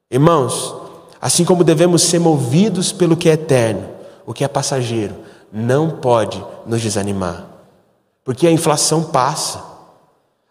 Irmãos, 0.10 0.84
Assim 1.24 1.46
como 1.46 1.64
devemos 1.64 2.02
ser 2.02 2.20
movidos 2.20 2.92
pelo 2.92 3.16
que 3.16 3.30
é 3.30 3.32
eterno, 3.32 3.86
o 4.26 4.34
que 4.34 4.44
é 4.44 4.48
passageiro, 4.50 5.16
não 5.54 5.92
pode 5.92 6.44
nos 6.66 6.82
desanimar. 6.82 7.46
Porque 8.26 8.48
a 8.48 8.52
inflação 8.52 9.04
passa, 9.04 9.64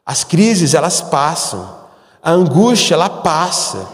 as 0.06 0.22
crises 0.22 0.74
elas 0.74 1.00
passam, 1.00 1.68
a 2.22 2.30
angústia 2.30 2.94
ela 2.94 3.10
passa, 3.10 3.88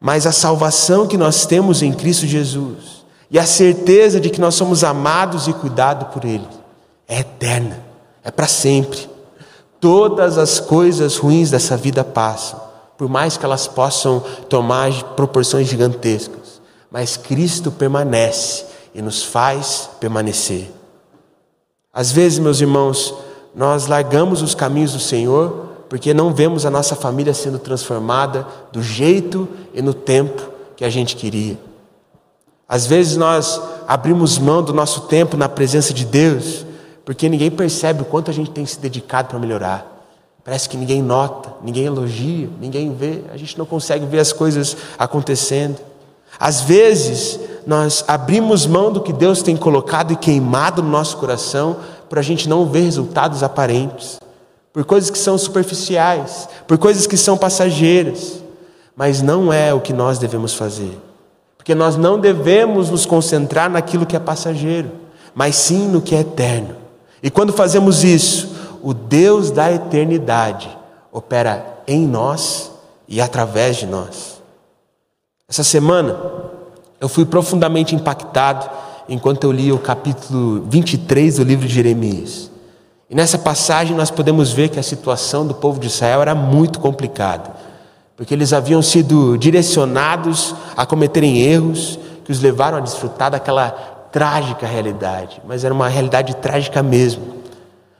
mas 0.00 0.26
a 0.26 0.32
salvação 0.32 1.06
que 1.06 1.16
nós 1.16 1.46
temos 1.46 1.80
em 1.80 1.92
Cristo 1.92 2.26
Jesus 2.26 3.04
e 3.30 3.38
a 3.38 3.46
certeza 3.46 4.20
de 4.20 4.30
que 4.30 4.40
nós 4.40 4.56
somos 4.56 4.82
amados 4.82 5.46
e 5.46 5.52
cuidados 5.52 6.08
por 6.08 6.24
Ele 6.24 6.48
é 7.06 7.20
eterna, 7.20 7.80
é 8.24 8.30
para 8.30 8.48
sempre. 8.48 9.08
Todas 9.78 10.38
as 10.38 10.58
coisas 10.58 11.16
ruins 11.18 11.50
dessa 11.50 11.76
vida 11.76 12.02
passam, 12.02 12.60
por 12.96 13.08
mais 13.08 13.36
que 13.36 13.44
elas 13.44 13.68
possam 13.68 14.20
tomar 14.48 14.90
proporções 15.14 15.68
gigantescas, 15.68 16.60
mas 16.90 17.16
Cristo 17.16 17.70
permanece 17.70 18.73
e 18.94 19.02
nos 19.02 19.22
faz 19.22 19.90
permanecer. 19.98 20.70
Às 21.92 22.12
vezes, 22.12 22.38
meus 22.38 22.60
irmãos, 22.60 23.14
nós 23.54 23.86
largamos 23.86 24.42
os 24.42 24.54
caminhos 24.54 24.92
do 24.92 25.00
Senhor 25.00 25.68
porque 25.88 26.14
não 26.14 26.32
vemos 26.32 26.64
a 26.66 26.70
nossa 26.70 26.96
família 26.96 27.34
sendo 27.34 27.58
transformada 27.58 28.46
do 28.72 28.82
jeito 28.82 29.48
e 29.72 29.80
no 29.80 29.94
tempo 29.94 30.50
que 30.76 30.84
a 30.84 30.90
gente 30.90 31.14
queria. 31.14 31.58
Às 32.68 32.86
vezes 32.86 33.16
nós 33.16 33.60
abrimos 33.86 34.38
mão 34.38 34.62
do 34.62 34.72
nosso 34.72 35.02
tempo 35.02 35.36
na 35.36 35.48
presença 35.48 35.92
de 35.92 36.04
Deus 36.04 36.64
porque 37.04 37.28
ninguém 37.28 37.50
percebe 37.50 38.02
o 38.02 38.04
quanto 38.04 38.30
a 38.30 38.34
gente 38.34 38.50
tem 38.50 38.64
se 38.64 38.80
dedicado 38.80 39.28
para 39.28 39.38
melhorar. 39.38 39.90
Parece 40.42 40.68
que 40.68 40.76
ninguém 40.76 41.02
nota, 41.02 41.52
ninguém 41.62 41.84
elogia, 41.84 42.48
ninguém 42.60 42.94
vê, 42.94 43.22
a 43.32 43.36
gente 43.36 43.56
não 43.58 43.66
consegue 43.66 44.06
ver 44.06 44.18
as 44.18 44.32
coisas 44.32 44.76
acontecendo. 44.98 45.78
Às 46.38 46.62
vezes, 46.62 47.38
nós 47.66 48.04
abrimos 48.06 48.66
mão 48.66 48.92
do 48.92 49.00
que 49.00 49.12
Deus 49.12 49.42
tem 49.42 49.56
colocado 49.56 50.12
e 50.12 50.16
queimado 50.16 50.82
no 50.82 50.90
nosso 50.90 51.16
coração 51.16 51.76
para 52.08 52.20
a 52.20 52.22
gente 52.22 52.48
não 52.48 52.66
ver 52.66 52.82
resultados 52.82 53.42
aparentes, 53.42 54.18
por 54.72 54.84
coisas 54.84 55.10
que 55.10 55.18
são 55.18 55.38
superficiais, 55.38 56.48
por 56.66 56.78
coisas 56.78 57.06
que 57.06 57.16
são 57.16 57.36
passageiras, 57.36 58.42
mas 58.96 59.22
não 59.22 59.52
é 59.52 59.72
o 59.72 59.80
que 59.80 59.92
nós 59.92 60.18
devemos 60.18 60.54
fazer. 60.54 60.98
Porque 61.56 61.74
nós 61.74 61.96
não 61.96 62.18
devemos 62.18 62.90
nos 62.90 63.06
concentrar 63.06 63.70
naquilo 63.70 64.04
que 64.04 64.16
é 64.16 64.20
passageiro, 64.20 64.90
mas 65.34 65.56
sim 65.56 65.88
no 65.88 66.02
que 66.02 66.14
é 66.14 66.20
eterno. 66.20 66.76
E 67.22 67.30
quando 67.30 67.52
fazemos 67.52 68.04
isso, 68.04 68.54
o 68.82 68.92
Deus 68.92 69.50
da 69.50 69.72
eternidade 69.72 70.68
opera 71.10 71.78
em 71.86 72.06
nós 72.06 72.70
e 73.08 73.20
através 73.20 73.76
de 73.76 73.86
nós. 73.86 74.42
Essa 75.48 75.64
semana 75.64 76.16
eu 77.04 77.08
fui 77.08 77.26
profundamente 77.26 77.94
impactado 77.94 78.66
enquanto 79.06 79.44
eu 79.44 79.52
li 79.52 79.70
o 79.70 79.78
capítulo 79.78 80.64
23 80.70 81.36
do 81.36 81.44
livro 81.44 81.68
de 81.68 81.74
Jeremias. 81.74 82.50
E 83.10 83.14
nessa 83.14 83.36
passagem 83.36 83.94
nós 83.94 84.10
podemos 84.10 84.52
ver 84.52 84.70
que 84.70 84.80
a 84.80 84.82
situação 84.82 85.46
do 85.46 85.52
povo 85.52 85.78
de 85.78 85.88
Israel 85.88 86.22
era 86.22 86.34
muito 86.34 86.80
complicada, 86.80 87.50
porque 88.16 88.32
eles 88.32 88.54
haviam 88.54 88.80
sido 88.80 89.36
direcionados 89.36 90.54
a 90.74 90.86
cometerem 90.86 91.42
erros 91.42 91.98
que 92.24 92.32
os 92.32 92.40
levaram 92.40 92.78
a 92.78 92.80
desfrutar 92.80 93.30
daquela 93.30 93.68
trágica 94.10 94.66
realidade, 94.66 95.42
mas 95.46 95.62
era 95.62 95.74
uma 95.74 95.88
realidade 95.88 96.34
trágica 96.36 96.82
mesmo. 96.82 97.22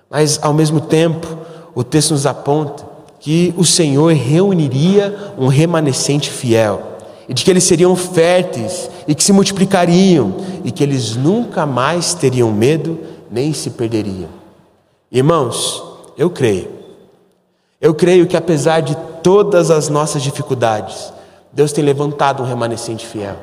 Mas, 0.08 0.38
ao 0.40 0.54
mesmo 0.54 0.80
tempo, 0.80 1.28
o 1.74 1.84
texto 1.84 2.12
nos 2.12 2.24
aponta 2.24 2.86
que 3.20 3.52
o 3.54 3.66
Senhor 3.66 4.14
reuniria 4.14 5.34
um 5.36 5.48
remanescente 5.48 6.30
fiel, 6.30 6.93
e 7.28 7.34
de 7.34 7.44
que 7.44 7.50
eles 7.50 7.64
seriam 7.64 7.94
férteis 7.96 8.90
e 9.06 9.14
que 9.14 9.24
se 9.24 9.32
multiplicariam, 9.32 10.34
e 10.64 10.70
que 10.70 10.82
eles 10.82 11.16
nunca 11.16 11.64
mais 11.66 12.14
teriam 12.14 12.52
medo 12.52 12.98
nem 13.30 13.52
se 13.52 13.70
perderiam. 13.70 14.28
Irmãos, 15.10 15.82
eu 16.16 16.30
creio, 16.30 16.70
eu 17.80 17.94
creio 17.94 18.26
que 18.26 18.36
apesar 18.36 18.80
de 18.80 18.96
todas 19.22 19.70
as 19.70 19.88
nossas 19.88 20.22
dificuldades, 20.22 21.12
Deus 21.52 21.72
tem 21.72 21.84
levantado 21.84 22.42
um 22.42 22.46
remanescente 22.46 23.06
fiel. 23.06 23.36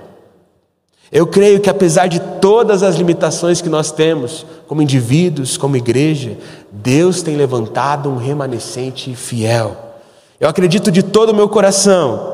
Eu 1.11 1.27
creio 1.27 1.59
que 1.59 1.69
apesar 1.69 2.07
de 2.07 2.19
todas 2.39 2.83
as 2.83 2.95
limitações 2.95 3.61
que 3.61 3.67
nós 3.67 3.91
temos, 3.91 4.45
como 4.67 4.81
indivíduos, 4.81 5.57
como 5.57 5.75
igreja, 5.75 6.37
Deus 6.71 7.21
tem 7.21 7.35
levantado 7.35 8.09
um 8.09 8.15
remanescente 8.15 9.13
fiel. 9.13 9.75
Eu 10.39 10.47
acredito 10.47 10.89
de 10.89 11.03
todo 11.03 11.31
o 11.31 11.35
meu 11.35 11.49
coração 11.49 12.30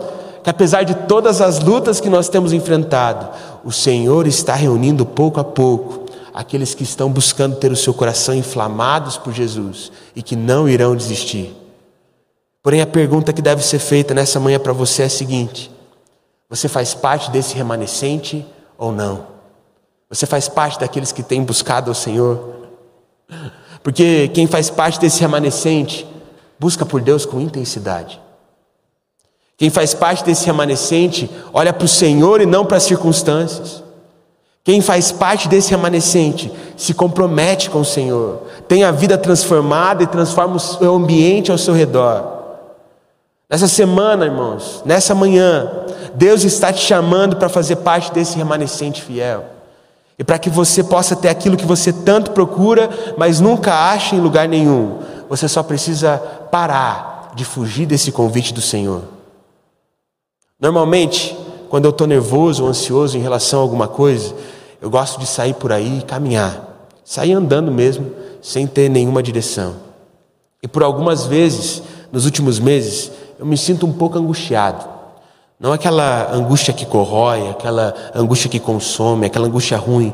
que 0.47 0.51
apesar 0.51 0.83
de 0.83 0.95
todas 0.95 1.41
as 1.41 1.59
lutas 1.59 1.99
que 1.99 2.09
nós 2.09 2.29
temos 2.29 2.53
enfrentado, 2.53 3.27
o 3.65 3.71
Senhor 3.73 4.25
está 4.25 4.55
reunindo 4.55 5.05
pouco 5.05 5.41
a 5.41 5.43
pouco 5.43 6.05
aqueles 6.33 6.73
que 6.73 6.83
estão 6.83 7.11
buscando 7.11 7.57
ter 7.57 7.69
o 7.69 7.75
seu 7.75 7.93
coração 7.93 8.33
inflamados 8.33 9.17
por 9.17 9.33
Jesus 9.33 9.91
e 10.15 10.23
que 10.23 10.37
não 10.37 10.69
irão 10.69 10.95
desistir. 10.95 11.53
Porém, 12.63 12.79
a 12.79 12.87
pergunta 12.87 13.33
que 13.33 13.41
deve 13.41 13.61
ser 13.61 13.79
feita 13.79 14.13
nessa 14.13 14.39
manhã 14.39 14.57
para 14.57 14.71
você 14.71 15.01
é 15.01 15.07
a 15.07 15.09
seguinte: 15.09 15.69
você 16.49 16.69
faz 16.69 16.93
parte 16.93 17.29
desse 17.29 17.53
remanescente 17.53 18.45
ou 18.77 18.93
não? 18.93 19.27
Você 20.09 20.25
faz 20.25 20.47
parte 20.47 20.79
daqueles 20.79 21.11
que 21.11 21.23
têm 21.23 21.43
buscado 21.43 21.91
ao 21.91 21.93
Senhor? 21.93 22.69
Porque 23.83 24.29
quem 24.29 24.47
faz 24.47 24.69
parte 24.69 24.97
desse 24.97 25.19
remanescente 25.19 26.07
busca 26.57 26.85
por 26.85 27.01
Deus 27.01 27.25
com 27.25 27.41
intensidade. 27.41 28.25
Quem 29.57 29.71
faz 29.71 29.95
parte 29.95 30.23
desse 30.23 30.45
remanescente 30.45 31.29
olha 31.51 31.73
para 31.73 31.85
o 31.85 31.87
Senhor 31.87 32.39
e 32.41 32.45
não 32.45 32.63
para 32.63 32.77
as 32.77 32.83
circunstâncias. 32.83 33.83
Quem 34.63 34.81
faz 34.81 35.11
parte 35.11 35.47
desse 35.47 35.71
remanescente 35.71 36.51
se 36.75 36.93
compromete 36.93 37.69
com 37.69 37.79
o 37.79 37.85
Senhor, 37.85 38.43
tem 38.67 38.83
a 38.83 38.91
vida 38.91 39.17
transformada 39.17 40.03
e 40.03 40.07
transforma 40.07 40.57
o 40.81 40.85
ambiente 40.85 41.51
ao 41.51 41.57
seu 41.57 41.73
redor. 41.73 42.37
Nessa 43.49 43.67
semana, 43.67 44.25
irmãos, 44.25 44.83
nessa 44.85 45.15
manhã, 45.15 45.71
Deus 46.13 46.43
está 46.43 46.71
te 46.71 46.81
chamando 46.81 47.37
para 47.37 47.47
fazer 47.47 47.77
parte 47.77 48.11
desse 48.11 48.37
remanescente 48.37 49.01
fiel. 49.01 49.45
E 50.19 50.23
para 50.23 50.37
que 50.37 50.49
você 50.49 50.83
possa 50.83 51.15
ter 51.15 51.29
aquilo 51.29 51.55
que 51.55 51.65
você 51.65 51.93
tanto 51.93 52.31
procura, 52.31 52.89
mas 53.17 53.39
nunca 53.39 53.73
acha 53.73 54.15
em 54.15 54.19
lugar 54.19 54.49
nenhum, 54.49 54.99
você 55.29 55.47
só 55.47 55.63
precisa 55.63 56.17
parar 56.51 57.31
de 57.35 57.45
fugir 57.45 57.85
desse 57.85 58.11
convite 58.11 58.53
do 58.53 58.61
Senhor. 58.61 59.16
Normalmente, 60.59 61.37
quando 61.69 61.85
eu 61.85 61.91
estou 61.91 62.07
nervoso 62.07 62.63
ou 62.63 62.69
ansioso 62.69 63.15
em 63.15 63.21
relação 63.21 63.59
a 63.59 63.61
alguma 63.61 63.87
coisa, 63.87 64.33
eu 64.81 64.89
gosto 64.89 65.19
de 65.19 65.27
sair 65.27 65.53
por 65.53 65.71
aí 65.71 65.99
e 65.99 66.01
caminhar, 66.01 66.89
sair 67.05 67.33
andando 67.33 67.71
mesmo, 67.71 68.11
sem 68.41 68.65
ter 68.65 68.89
nenhuma 68.89 69.21
direção. 69.21 69.75
E 70.63 70.67
por 70.67 70.81
algumas 70.81 71.27
vezes, 71.27 71.83
nos 72.11 72.25
últimos 72.25 72.59
meses, 72.59 73.11
eu 73.37 73.45
me 73.45 73.55
sinto 73.55 73.85
um 73.85 73.93
pouco 73.93 74.17
angustiado. 74.17 74.83
Não 75.59 75.71
aquela 75.71 76.33
angústia 76.33 76.73
que 76.73 76.87
corrói, 76.87 77.49
aquela 77.49 77.93
angústia 78.15 78.49
que 78.49 78.59
consome, 78.59 79.27
aquela 79.27 79.45
angústia 79.45 79.77
ruim, 79.77 80.11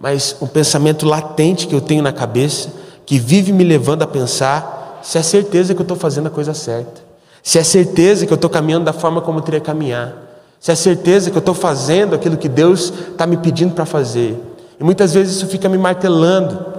mas 0.00 0.36
um 0.40 0.46
pensamento 0.48 1.06
latente 1.06 1.68
que 1.68 1.74
eu 1.74 1.80
tenho 1.80 2.02
na 2.02 2.12
cabeça, 2.12 2.68
que 3.06 3.16
vive 3.18 3.52
me 3.52 3.62
levando 3.62 4.02
a 4.02 4.06
pensar 4.08 5.00
se 5.04 5.18
é 5.18 5.22
certeza 5.22 5.72
que 5.72 5.80
eu 5.80 5.84
estou 5.84 5.96
fazendo 5.96 6.26
a 6.26 6.30
coisa 6.30 6.52
certa, 6.52 7.03
se 7.44 7.58
é 7.58 7.62
certeza 7.62 8.24
que 8.26 8.32
eu 8.32 8.36
estou 8.36 8.48
caminhando 8.48 8.86
da 8.86 8.92
forma 8.94 9.20
como 9.20 9.38
eu 9.38 9.42
teria 9.42 9.60
que 9.60 9.66
caminhar, 9.66 10.14
se 10.58 10.72
é 10.72 10.74
certeza 10.74 11.30
que 11.30 11.36
eu 11.36 11.40
estou 11.40 11.54
fazendo 11.54 12.14
aquilo 12.14 12.38
que 12.38 12.48
Deus 12.48 12.90
está 13.10 13.26
me 13.26 13.36
pedindo 13.36 13.74
para 13.74 13.84
fazer. 13.84 14.42
E 14.80 14.82
muitas 14.82 15.12
vezes 15.12 15.36
isso 15.36 15.46
fica 15.46 15.68
me 15.68 15.76
martelando. 15.76 16.72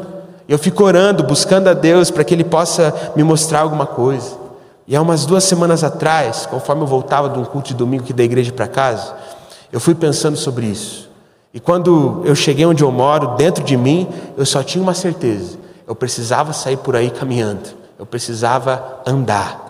Eu 0.49 0.57
fico 0.57 0.83
orando, 0.83 1.23
buscando 1.23 1.67
a 1.67 1.73
Deus 1.73 2.09
para 2.09 2.23
que 2.23 2.33
Ele 2.33 2.43
possa 2.43 3.11
me 3.15 3.23
mostrar 3.23 3.59
alguma 3.59 3.85
coisa. 3.85 4.35
E 4.87 4.95
há 4.95 5.01
umas 5.03 5.27
duas 5.27 5.43
semanas 5.43 5.83
atrás, 5.83 6.47
conforme 6.47 6.81
eu 6.81 6.87
voltava 6.87 7.29
de 7.29 7.37
um 7.37 7.45
culto 7.45 7.67
de 7.67 7.75
domingo 7.75 8.03
aqui 8.03 8.13
da 8.13 8.23
igreja 8.23 8.51
para 8.51 8.67
casa, 8.67 9.13
eu 9.71 9.79
fui 9.79 9.93
pensando 9.93 10.35
sobre 10.35 10.65
isso. 10.65 11.07
E 11.53 11.59
quando 11.59 12.23
eu 12.25 12.33
cheguei 12.33 12.65
onde 12.65 12.83
eu 12.83 12.91
moro, 12.91 13.35
dentro 13.35 13.63
de 13.63 13.77
mim, 13.77 14.07
eu 14.35 14.45
só 14.47 14.63
tinha 14.63 14.81
uma 14.81 14.95
certeza: 14.95 15.59
eu 15.87 15.93
precisava 15.93 16.53
sair 16.53 16.77
por 16.77 16.95
aí 16.95 17.11
caminhando, 17.11 17.69
eu 17.99 18.05
precisava 18.05 19.01
andar. 19.05 19.64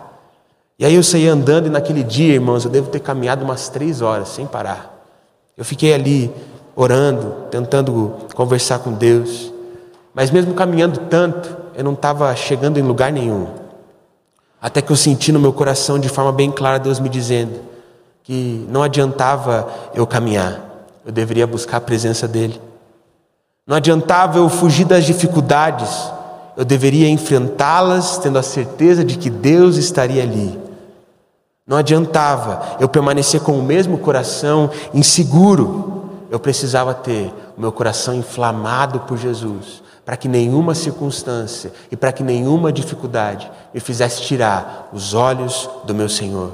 E 0.77 0.85
aí 0.85 0.95
eu 0.95 1.03
saí 1.03 1.27
andando, 1.27 1.67
e 1.67 1.69
naquele 1.69 2.03
dia, 2.03 2.33
irmãos, 2.33 2.65
eu 2.65 2.71
devo 2.71 2.89
ter 2.89 2.99
caminhado 2.99 3.45
umas 3.45 3.69
três 3.69 4.01
horas 4.01 4.29
sem 4.29 4.45
parar. 4.45 4.93
Eu 5.55 5.63
fiquei 5.63 5.93
ali 5.93 6.29
orando, 6.75 7.47
tentando 7.49 8.13
conversar 8.35 8.79
com 8.79 8.91
Deus, 8.91 9.53
mas 10.13 10.29
mesmo 10.29 10.53
caminhando 10.53 10.99
tanto, 11.09 11.55
eu 11.75 11.83
não 11.83 11.93
estava 11.93 12.35
chegando 12.35 12.77
em 12.77 12.81
lugar 12.81 13.11
nenhum. 13.11 13.47
Até 14.61 14.81
que 14.81 14.91
eu 14.91 14.95
senti 14.97 15.31
no 15.31 15.39
meu 15.39 15.53
coração 15.53 15.97
de 15.97 16.09
forma 16.09 16.31
bem 16.31 16.51
clara 16.51 16.77
Deus 16.77 16.99
me 16.99 17.07
dizendo 17.07 17.59
que 18.23 18.65
não 18.69 18.81
adiantava 18.81 19.69
eu 19.93 20.05
caminhar, 20.05 20.59
eu 21.05 21.11
deveria 21.11 21.45
buscar 21.45 21.77
a 21.77 21.81
presença 21.81 22.27
dEle. 22.27 22.59
Não 23.65 23.77
adiantava 23.77 24.39
eu 24.39 24.49
fugir 24.49 24.85
das 24.85 25.05
dificuldades, 25.05 26.11
eu 26.57 26.65
deveria 26.65 27.07
enfrentá-las 27.07 28.17
tendo 28.17 28.39
a 28.39 28.43
certeza 28.43 29.05
de 29.05 29.17
que 29.17 29.29
Deus 29.29 29.77
estaria 29.77 30.23
ali. 30.23 30.64
Não 31.67 31.77
adiantava 31.77 32.77
eu 32.79 32.87
permanecer 32.87 33.41
com 33.41 33.57
o 33.57 33.63
mesmo 33.63 33.97
coração 33.97 34.69
inseguro, 34.93 36.03
eu 36.29 36.39
precisava 36.39 36.93
ter 36.93 37.33
o 37.57 37.61
meu 37.61 37.71
coração 37.71 38.13
inflamado 38.13 38.99
por 39.01 39.17
Jesus, 39.17 39.81
para 40.05 40.15
que 40.15 40.27
nenhuma 40.27 40.75
circunstância 40.75 41.73
e 41.91 41.95
para 41.95 42.11
que 42.11 42.21
nenhuma 42.21 42.71
dificuldade 42.71 43.51
me 43.73 43.79
fizesse 43.79 44.21
tirar 44.21 44.89
os 44.93 45.15
olhos 45.15 45.67
do 45.85 45.95
meu 45.95 46.07
Senhor. 46.07 46.51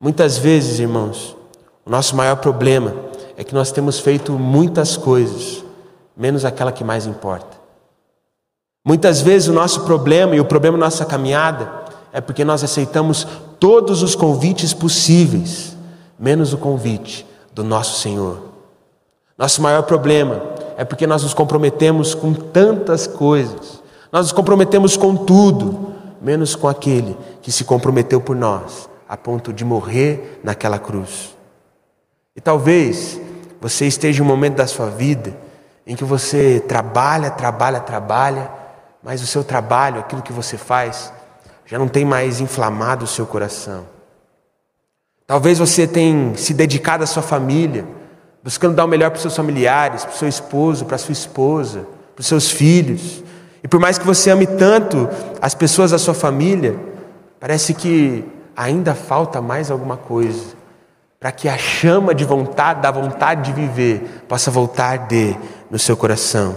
Muitas 0.00 0.38
vezes, 0.38 0.80
irmãos, 0.80 1.36
o 1.86 1.90
nosso 1.90 2.16
maior 2.16 2.36
problema 2.36 2.94
é 3.36 3.44
que 3.44 3.54
nós 3.54 3.70
temos 3.70 4.00
feito 4.00 4.32
muitas 4.32 4.96
coisas, 4.96 5.64
menos 6.16 6.44
aquela 6.44 6.72
que 6.72 6.82
mais 6.82 7.06
importa. 7.06 7.56
Muitas 8.84 9.20
vezes 9.20 9.48
o 9.48 9.52
nosso 9.52 9.82
problema 9.82 10.34
e 10.34 10.40
o 10.40 10.44
problema 10.44 10.76
da 10.76 10.86
nossa 10.86 11.04
caminhada 11.04 11.70
é 12.12 12.20
porque 12.20 12.44
nós 12.44 12.64
aceitamos 12.64 13.26
todos 13.58 14.02
os 14.02 14.14
convites 14.14 14.72
possíveis, 14.72 15.76
menos 16.18 16.52
o 16.52 16.58
convite 16.58 17.26
do 17.52 17.64
nosso 17.64 18.00
Senhor. 18.00 18.42
Nosso 19.36 19.62
maior 19.62 19.82
problema 19.82 20.42
é 20.76 20.84
porque 20.84 21.06
nós 21.06 21.22
nos 21.22 21.34
comprometemos 21.34 22.14
com 22.14 22.32
tantas 22.32 23.06
coisas, 23.06 23.82
nós 24.10 24.26
nos 24.26 24.32
comprometemos 24.32 24.96
com 24.96 25.14
tudo, 25.14 25.92
menos 26.20 26.54
com 26.56 26.68
aquele 26.68 27.16
que 27.42 27.52
se 27.52 27.64
comprometeu 27.64 28.20
por 28.20 28.34
nós, 28.34 28.88
a 29.08 29.16
ponto 29.16 29.52
de 29.52 29.64
morrer 29.64 30.40
naquela 30.42 30.78
cruz. 30.78 31.36
E 32.34 32.40
talvez 32.40 33.20
você 33.60 33.86
esteja 33.86 34.22
em 34.22 34.24
um 34.24 34.28
momento 34.28 34.56
da 34.56 34.66
sua 34.66 34.88
vida 34.88 35.36
em 35.86 35.96
que 35.96 36.04
você 36.04 36.60
trabalha, 36.60 37.30
trabalha, 37.30 37.80
trabalha, 37.80 38.50
mas 39.02 39.22
o 39.22 39.26
seu 39.26 39.42
trabalho, 39.42 40.00
aquilo 40.00 40.20
que 40.20 40.32
você 40.32 40.58
faz, 40.58 41.12
já 41.70 41.78
não 41.78 41.86
tem 41.86 42.02
mais 42.02 42.40
inflamado 42.40 43.04
o 43.04 43.08
seu 43.08 43.26
coração. 43.26 43.84
Talvez 45.26 45.58
você 45.58 45.86
tenha 45.86 46.34
se 46.34 46.54
dedicado 46.54 47.04
à 47.04 47.06
sua 47.06 47.22
família, 47.22 47.84
buscando 48.42 48.74
dar 48.74 48.86
o 48.86 48.88
melhor 48.88 49.10
para 49.10 49.16
os 49.16 49.22
seus 49.22 49.36
familiares, 49.36 50.02
para 50.02 50.14
o 50.14 50.16
seu 50.16 50.26
esposo, 50.26 50.86
para 50.86 50.96
a 50.96 50.98
sua 50.98 51.12
esposa, 51.12 51.86
para 52.14 52.22
os 52.22 52.26
seus 52.26 52.50
filhos. 52.50 53.22
E 53.62 53.68
por 53.68 53.78
mais 53.78 53.98
que 53.98 54.06
você 54.06 54.30
ame 54.30 54.46
tanto 54.46 55.06
as 55.42 55.54
pessoas 55.54 55.90
da 55.90 55.98
sua 55.98 56.14
família, 56.14 56.74
parece 57.38 57.74
que 57.74 58.24
ainda 58.56 58.94
falta 58.94 59.42
mais 59.42 59.70
alguma 59.70 59.98
coisa. 59.98 60.56
para 61.20 61.32
que 61.32 61.48
a 61.48 61.58
chama 61.58 62.14
de 62.14 62.24
vontade, 62.24 62.80
da 62.80 62.92
vontade 62.92 63.52
de 63.52 63.52
viver, 63.52 64.22
possa 64.28 64.52
voltar 64.52 65.08
de 65.08 65.36
no 65.68 65.76
seu 65.78 65.96
coração. 65.96 66.54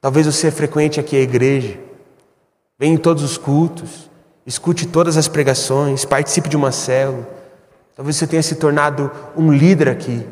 Talvez 0.00 0.26
você 0.26 0.50
frequente 0.50 0.98
aqui 0.98 1.16
a 1.16 1.20
igreja, 1.20 1.78
venha 2.82 2.94
em 2.94 2.98
todos 2.98 3.22
os 3.22 3.38
cultos, 3.38 4.10
escute 4.44 4.88
todas 4.88 5.16
as 5.16 5.28
pregações, 5.28 6.04
participe 6.04 6.48
de 6.48 6.56
uma 6.56 6.72
célula. 6.72 7.24
Talvez 7.94 8.16
você 8.16 8.26
tenha 8.26 8.42
se 8.42 8.56
tornado 8.56 9.08
um 9.36 9.52
líder 9.52 9.88
aqui, 9.88 10.26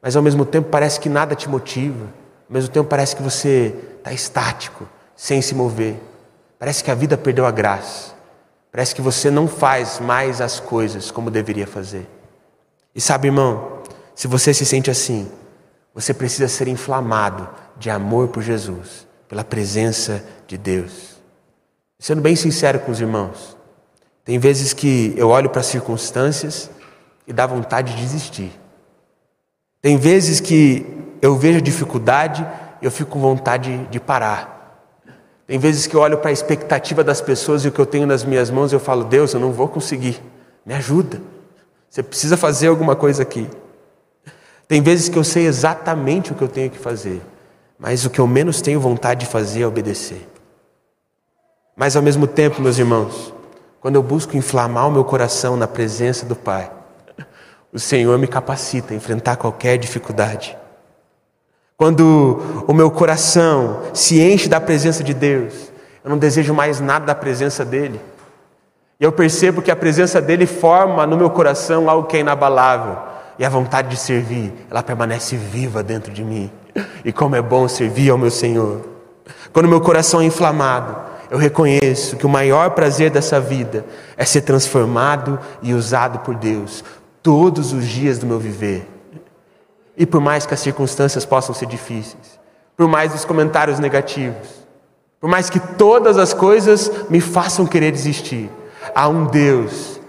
mas 0.00 0.14
ao 0.14 0.22
mesmo 0.22 0.44
tempo 0.44 0.68
parece 0.70 1.00
que 1.00 1.08
nada 1.08 1.34
te 1.34 1.48
motiva, 1.48 2.04
ao 2.48 2.54
mesmo 2.54 2.70
tempo 2.70 2.88
parece 2.88 3.16
que 3.16 3.22
você 3.22 3.74
está 3.98 4.12
estático, 4.12 4.88
sem 5.16 5.42
se 5.42 5.56
mover. 5.56 5.96
Parece 6.56 6.84
que 6.84 6.90
a 6.92 6.94
vida 6.94 7.18
perdeu 7.18 7.44
a 7.44 7.50
graça. 7.50 8.12
Parece 8.70 8.94
que 8.94 9.02
você 9.02 9.28
não 9.28 9.48
faz 9.48 9.98
mais 9.98 10.40
as 10.40 10.60
coisas 10.60 11.10
como 11.10 11.32
deveria 11.32 11.66
fazer. 11.66 12.08
E 12.94 13.00
sabe, 13.00 13.26
irmão, 13.26 13.80
se 14.14 14.28
você 14.28 14.54
se 14.54 14.64
sente 14.64 14.88
assim, 14.88 15.28
você 15.92 16.14
precisa 16.14 16.46
ser 16.46 16.68
inflamado 16.68 17.48
de 17.76 17.90
amor 17.90 18.28
por 18.28 18.40
Jesus, 18.40 19.04
pela 19.26 19.42
presença 19.42 20.24
de 20.46 20.56
Deus. 20.56 21.11
Sendo 22.02 22.20
bem 22.20 22.34
sincero 22.34 22.80
com 22.80 22.90
os 22.90 23.00
irmãos, 23.00 23.56
tem 24.24 24.36
vezes 24.36 24.72
que 24.72 25.14
eu 25.16 25.28
olho 25.28 25.48
para 25.48 25.60
as 25.60 25.66
circunstâncias 25.66 26.68
e 27.28 27.32
dá 27.32 27.46
vontade 27.46 27.94
de 27.94 28.02
desistir. 28.02 28.50
Tem 29.80 29.96
vezes 29.96 30.40
que 30.40 30.84
eu 31.22 31.36
vejo 31.36 31.60
dificuldade 31.60 32.44
e 32.80 32.84
eu 32.84 32.90
fico 32.90 33.12
com 33.12 33.20
vontade 33.20 33.86
de 33.88 34.00
parar. 34.00 35.00
Tem 35.46 35.60
vezes 35.60 35.86
que 35.86 35.94
eu 35.94 36.00
olho 36.00 36.18
para 36.18 36.30
a 36.30 36.32
expectativa 36.32 37.04
das 37.04 37.20
pessoas 37.20 37.64
e 37.64 37.68
o 37.68 37.72
que 37.72 37.78
eu 37.78 37.86
tenho 37.86 38.04
nas 38.04 38.24
minhas 38.24 38.50
mãos 38.50 38.72
e 38.72 38.74
eu 38.74 38.80
falo, 38.80 39.04
Deus, 39.04 39.32
eu 39.32 39.38
não 39.38 39.52
vou 39.52 39.68
conseguir, 39.68 40.20
me 40.66 40.74
ajuda. 40.74 41.22
Você 41.88 42.02
precisa 42.02 42.36
fazer 42.36 42.66
alguma 42.66 42.96
coisa 42.96 43.22
aqui. 43.22 43.48
Tem 44.66 44.82
vezes 44.82 45.08
que 45.08 45.16
eu 45.16 45.22
sei 45.22 45.46
exatamente 45.46 46.32
o 46.32 46.34
que 46.34 46.42
eu 46.42 46.48
tenho 46.48 46.68
que 46.68 46.78
fazer, 46.80 47.22
mas 47.78 48.04
o 48.04 48.10
que 48.10 48.18
eu 48.18 48.26
menos 48.26 48.60
tenho 48.60 48.80
vontade 48.80 49.20
de 49.20 49.26
fazer 49.26 49.62
é 49.62 49.66
obedecer. 49.68 50.26
Mas 51.76 51.96
ao 51.96 52.02
mesmo 52.02 52.26
tempo, 52.26 52.60
meus 52.60 52.78
irmãos, 52.78 53.32
quando 53.80 53.96
eu 53.96 54.02
busco 54.02 54.36
inflamar 54.36 54.88
o 54.88 54.92
meu 54.92 55.04
coração 55.04 55.56
na 55.56 55.66
presença 55.66 56.26
do 56.26 56.36
Pai, 56.36 56.70
o 57.72 57.78
Senhor 57.78 58.18
me 58.18 58.26
capacita 58.26 58.92
a 58.92 58.96
enfrentar 58.96 59.36
qualquer 59.36 59.78
dificuldade. 59.78 60.56
Quando 61.76 62.64
o 62.68 62.72
meu 62.72 62.90
coração 62.90 63.82
se 63.94 64.20
enche 64.20 64.48
da 64.48 64.60
presença 64.60 65.02
de 65.02 65.14
Deus, 65.14 65.72
eu 66.04 66.10
não 66.10 66.18
desejo 66.18 66.52
mais 66.52 66.78
nada 66.78 67.06
da 67.06 67.14
presença 67.14 67.64
dEle. 67.64 68.00
E 69.00 69.04
eu 69.04 69.10
percebo 69.10 69.62
que 69.62 69.70
a 69.70 69.74
presença 69.74 70.20
dele 70.20 70.46
forma 70.46 71.06
no 71.06 71.16
meu 71.16 71.30
coração 71.30 71.90
algo 71.90 72.06
que 72.06 72.18
é 72.18 72.20
inabalável. 72.20 72.96
E 73.38 73.44
a 73.44 73.48
vontade 73.48 73.88
de 73.88 73.96
servir, 73.96 74.52
ela 74.70 74.82
permanece 74.82 75.36
viva 75.36 75.82
dentro 75.82 76.12
de 76.12 76.22
mim. 76.22 76.52
E 77.04 77.12
como 77.12 77.34
é 77.34 77.42
bom 77.42 77.66
servir 77.66 78.10
ao 78.10 78.18
meu 78.18 78.30
Senhor. 78.30 78.82
Quando 79.52 79.68
meu 79.68 79.80
coração 79.80 80.20
é 80.20 80.24
inflamado, 80.24 81.11
eu 81.32 81.38
reconheço 81.38 82.16
que 82.16 82.26
o 82.26 82.28
maior 82.28 82.70
prazer 82.70 83.10
dessa 83.10 83.40
vida 83.40 83.84
é 84.16 84.24
ser 84.24 84.42
transformado 84.42 85.40
e 85.60 85.74
usado 85.74 86.20
por 86.20 86.36
Deus 86.36 86.84
todos 87.20 87.72
os 87.72 87.84
dias 87.86 88.18
do 88.18 88.26
meu 88.26 88.38
viver. 88.38 88.88
E 89.96 90.06
por 90.06 90.20
mais 90.20 90.46
que 90.46 90.54
as 90.54 90.60
circunstâncias 90.60 91.24
possam 91.24 91.54
ser 91.54 91.66
difíceis, 91.66 92.38
por 92.76 92.86
mais 92.86 93.12
os 93.14 93.24
comentários 93.24 93.80
negativos, 93.80 94.48
por 95.20 95.28
mais 95.28 95.50
que 95.50 95.58
todas 95.58 96.18
as 96.18 96.32
coisas 96.32 96.90
me 97.10 97.20
façam 97.20 97.66
querer 97.66 97.90
desistir, 97.90 98.48
Há 98.94 99.08
um 99.08 99.26
Deus 99.26 100.00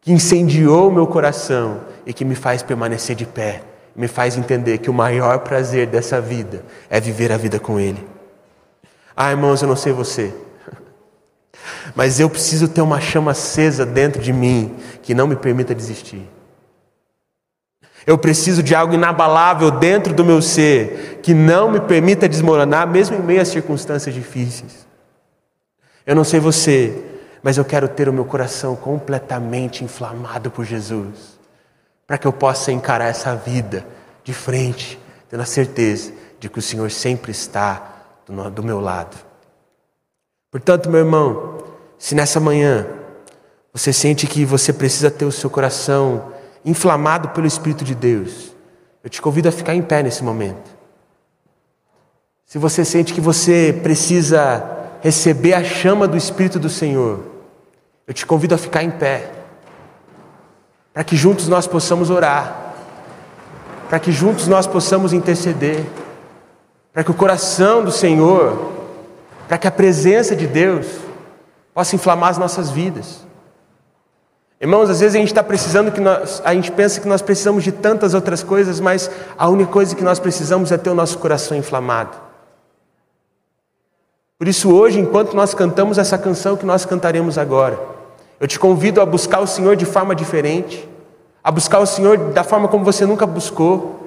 que 0.00 0.12
incendiou 0.12 0.90
meu 0.90 1.06
coração 1.06 1.80
e 2.06 2.12
que 2.12 2.24
me 2.24 2.34
faz 2.34 2.62
permanecer 2.62 3.14
de 3.14 3.26
pé, 3.26 3.62
me 3.94 4.08
faz 4.08 4.38
entender 4.38 4.78
que 4.78 4.88
o 4.88 4.94
maior 4.94 5.40
prazer 5.40 5.86
dessa 5.86 6.20
vida 6.20 6.64
é 6.88 6.98
viver 6.98 7.30
a 7.30 7.36
vida 7.36 7.60
com 7.60 7.78
Ele. 7.78 8.02
Ah, 9.16 9.30
irmãos, 9.30 9.62
eu 9.62 9.68
não 9.68 9.76
sei 9.76 9.92
você, 9.92 10.32
mas 11.94 12.20
eu 12.20 12.30
preciso 12.30 12.68
ter 12.68 12.80
uma 12.80 13.00
chama 13.00 13.32
acesa 13.32 13.84
dentro 13.84 14.20
de 14.20 14.32
mim 14.32 14.76
que 15.02 15.14
não 15.14 15.26
me 15.26 15.36
permita 15.36 15.74
desistir. 15.74 16.28
Eu 18.06 18.16
preciso 18.16 18.62
de 18.62 18.74
algo 18.74 18.94
inabalável 18.94 19.70
dentro 19.70 20.14
do 20.14 20.24
meu 20.24 20.40
ser 20.40 21.20
que 21.22 21.34
não 21.34 21.70
me 21.70 21.80
permita 21.80 22.28
desmoronar, 22.28 22.86
mesmo 22.86 23.16
em 23.16 23.20
meio 23.20 23.42
a 23.42 23.44
circunstâncias 23.44 24.14
difíceis. 24.14 24.86
Eu 26.06 26.16
não 26.16 26.24
sei 26.24 26.40
você, 26.40 27.04
mas 27.42 27.58
eu 27.58 27.64
quero 27.64 27.88
ter 27.88 28.08
o 28.08 28.12
meu 28.12 28.24
coração 28.24 28.74
completamente 28.74 29.84
inflamado 29.84 30.50
por 30.50 30.64
Jesus, 30.64 31.38
para 32.06 32.18
que 32.18 32.26
eu 32.26 32.32
possa 32.32 32.72
encarar 32.72 33.06
essa 33.06 33.34
vida 33.36 33.86
de 34.24 34.32
frente, 34.32 34.98
tendo 35.28 35.42
a 35.42 35.46
certeza 35.46 36.12
de 36.38 36.48
que 36.48 36.58
o 36.58 36.62
Senhor 36.62 36.90
sempre 36.90 37.30
está 37.30 37.99
do 38.50 38.62
meu 38.62 38.80
lado. 38.80 39.16
Portanto, 40.50 40.88
meu 40.88 41.00
irmão, 41.00 41.58
se 41.98 42.14
nessa 42.14 42.40
manhã 42.40 42.86
você 43.72 43.92
sente 43.92 44.26
que 44.26 44.44
você 44.44 44.72
precisa 44.72 45.10
ter 45.10 45.24
o 45.24 45.32
seu 45.32 45.48
coração 45.48 46.32
inflamado 46.64 47.28
pelo 47.30 47.46
Espírito 47.46 47.84
de 47.84 47.94
Deus, 47.94 48.54
eu 49.02 49.08
te 49.08 49.22
convido 49.22 49.48
a 49.48 49.52
ficar 49.52 49.74
em 49.74 49.82
pé 49.82 50.02
nesse 50.02 50.24
momento. 50.24 50.70
Se 52.44 52.58
você 52.58 52.84
sente 52.84 53.14
que 53.14 53.20
você 53.20 53.78
precisa 53.82 54.78
receber 55.00 55.54
a 55.54 55.62
chama 55.62 56.08
do 56.08 56.16
Espírito 56.16 56.58
do 56.58 56.68
Senhor, 56.68 57.20
eu 58.06 58.12
te 58.12 58.26
convido 58.26 58.56
a 58.56 58.58
ficar 58.58 58.82
em 58.82 58.90
pé, 58.90 59.30
para 60.92 61.04
que 61.04 61.16
juntos 61.16 61.46
nós 61.46 61.68
possamos 61.68 62.10
orar, 62.10 62.74
para 63.88 64.00
que 64.00 64.10
juntos 64.10 64.48
nós 64.48 64.66
possamos 64.66 65.12
interceder, 65.12 65.86
para 66.92 67.04
que 67.04 67.10
o 67.10 67.14
coração 67.14 67.84
do 67.84 67.92
Senhor, 67.92 68.72
para 69.48 69.58
que 69.58 69.68
a 69.68 69.70
presença 69.70 70.34
de 70.34 70.46
Deus 70.46 70.86
possa 71.72 71.94
inflamar 71.94 72.30
as 72.30 72.38
nossas 72.38 72.70
vidas. 72.70 73.24
Irmãos, 74.60 74.90
às 74.90 75.00
vezes 75.00 75.14
a 75.14 75.18
gente 75.18 75.28
está 75.28 75.42
precisando 75.42 75.90
que 75.90 76.00
nós, 76.00 76.42
a 76.44 76.52
gente 76.52 76.70
pensa 76.70 77.00
que 77.00 77.08
nós 77.08 77.22
precisamos 77.22 77.64
de 77.64 77.72
tantas 77.72 78.12
outras 78.12 78.42
coisas, 78.42 78.78
mas 78.78 79.10
a 79.38 79.48
única 79.48 79.72
coisa 79.72 79.96
que 79.96 80.04
nós 80.04 80.18
precisamos 80.18 80.70
é 80.70 80.76
ter 80.76 80.90
o 80.90 80.94
nosso 80.94 81.18
coração 81.18 81.56
inflamado. 81.56 82.14
Por 84.38 84.48
isso, 84.48 84.70
hoje, 84.74 84.98
enquanto 84.98 85.34
nós 85.34 85.54
cantamos 85.54 85.98
essa 85.98 86.18
canção 86.18 86.56
que 86.56 86.66
nós 86.66 86.84
cantaremos 86.84 87.38
agora, 87.38 87.78
eu 88.38 88.48
te 88.48 88.58
convido 88.58 89.00
a 89.00 89.06
buscar 89.06 89.40
o 89.40 89.46
Senhor 89.46 89.76
de 89.76 89.84
forma 89.84 90.14
diferente, 90.14 90.88
a 91.44 91.50
buscar 91.50 91.78
o 91.78 91.86
Senhor 91.86 92.16
da 92.16 92.42
forma 92.42 92.68
como 92.68 92.84
você 92.84 93.04
nunca 93.04 93.26
buscou. 93.26 93.99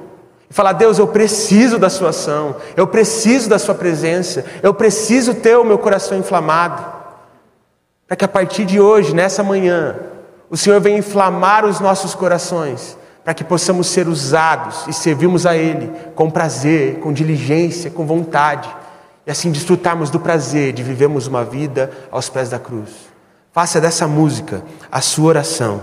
Falar: 0.53 0.73
Deus, 0.73 0.99
eu 0.99 1.07
preciso 1.07 1.79
da 1.79 1.89
Sua 1.89 2.09
ação, 2.09 2.55
eu 2.77 2.85
preciso 2.85 3.49
da 3.49 3.57
Sua 3.57 3.73
presença, 3.73 4.45
eu 4.61 4.71
preciso 4.73 5.33
ter 5.33 5.57
o 5.57 5.65
meu 5.65 5.79
coração 5.79 6.17
inflamado. 6.17 6.85
Para 8.07 8.15
que 8.15 8.23
a 8.23 8.27
partir 8.27 8.63
de 8.63 8.79
hoje, 8.79 9.15
nessa 9.15 9.43
manhã, 9.43 9.95
o 10.51 10.55
Senhor 10.55 10.79
venha 10.79 10.99
inflamar 10.99 11.65
os 11.65 11.79
nossos 11.79 12.13
corações, 12.13 12.95
para 13.23 13.33
que 13.33 13.43
possamos 13.43 13.87
ser 13.87 14.07
usados 14.07 14.85
e 14.87 14.93
servirmos 14.93 15.47
a 15.47 15.57
Ele 15.57 15.91
com 16.13 16.29
prazer, 16.29 16.99
com 16.99 17.11
diligência, 17.11 17.89
com 17.89 18.05
vontade 18.05 18.69
e 19.25 19.31
assim 19.31 19.51
desfrutarmos 19.51 20.11
do 20.11 20.19
prazer 20.19 20.71
de 20.71 20.83
vivermos 20.83 21.25
uma 21.25 21.43
vida 21.43 21.89
aos 22.11 22.29
pés 22.29 22.49
da 22.49 22.59
cruz. 22.59 22.91
Faça 23.51 23.81
dessa 23.81 24.07
música 24.07 24.61
a 24.91 25.01
sua 25.01 25.29
oração. 25.29 25.81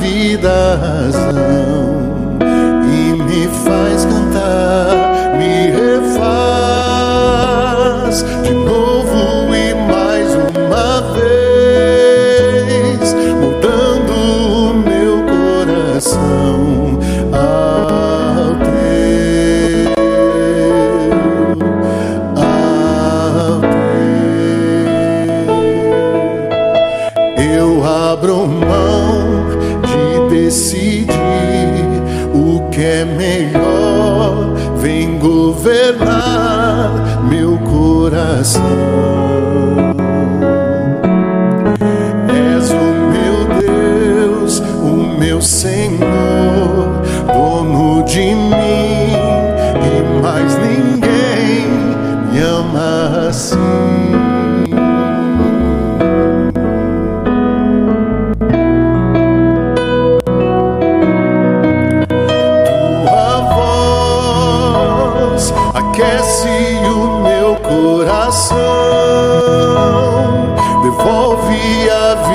Vida 0.00 0.50
a 0.50 0.76
razão 0.76 1.59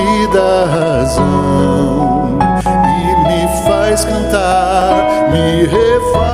vida 0.06 0.40
a 0.40 0.66
razão 0.66 2.38
e 2.64 3.16
me 3.28 3.48
faz 3.66 4.06
cantar, 4.06 4.94
me 5.32 5.66
refaz 5.66 6.26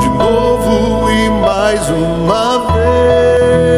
de 0.00 0.08
novo 0.08 1.10
e 1.10 1.28
mais 1.30 1.86
uma 1.90 2.58
vez, 2.72 3.69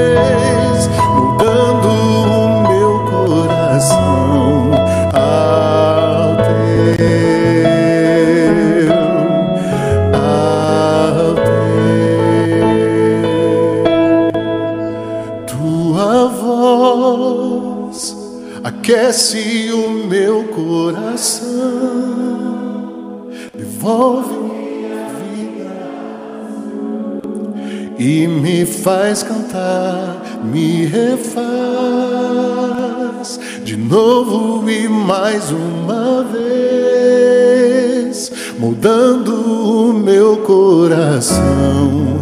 faz 28.82 29.22
cantar, 29.22 30.20
me 30.44 30.84
refaz. 30.86 31.42
De 33.62 33.76
novo 33.76 34.68
e 34.68 34.88
mais 34.88 35.52
uma 35.52 36.24
vez, 36.24 37.52
mudando 38.58 39.32
o 39.34 39.92
meu 39.92 40.38
coração 40.38 42.21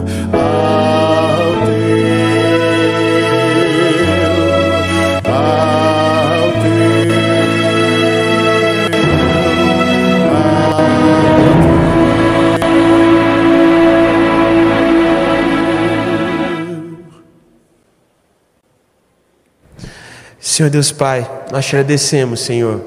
Senhor 20.60 20.68
Deus 20.68 20.92
Pai, 20.92 21.26
nós 21.50 21.64
te 21.64 21.74
agradecemos, 21.74 22.40
Senhor. 22.40 22.82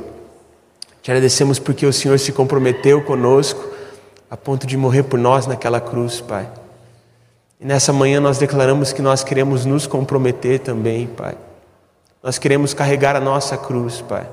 Te 1.02 1.10
agradecemos 1.10 1.58
porque 1.58 1.88
o 1.88 1.92
Senhor 1.92 2.20
se 2.20 2.32
comprometeu 2.32 3.02
conosco 3.02 3.68
a 4.30 4.38
ponto 4.38 4.68
de 4.68 4.78
morrer 4.78 5.02
por 5.02 5.18
nós 5.18 5.48
naquela 5.48 5.82
cruz, 5.82 6.22
Pai. 6.22 6.48
E 7.60 7.66
nessa 7.66 7.92
manhã 7.92 8.20
nós 8.20 8.38
declaramos 8.38 8.94
que 8.94 9.02
nós 9.02 9.24
queremos 9.24 9.66
nos 9.66 9.88
comprometer 9.88 10.60
também, 10.60 11.08
Pai. 11.08 11.34
Nós 12.22 12.38
queremos 12.38 12.76
carregar 12.76 13.16
a 13.16 13.20
nossa 13.20 13.58
cruz, 13.58 14.02
Pai. 14.02 14.28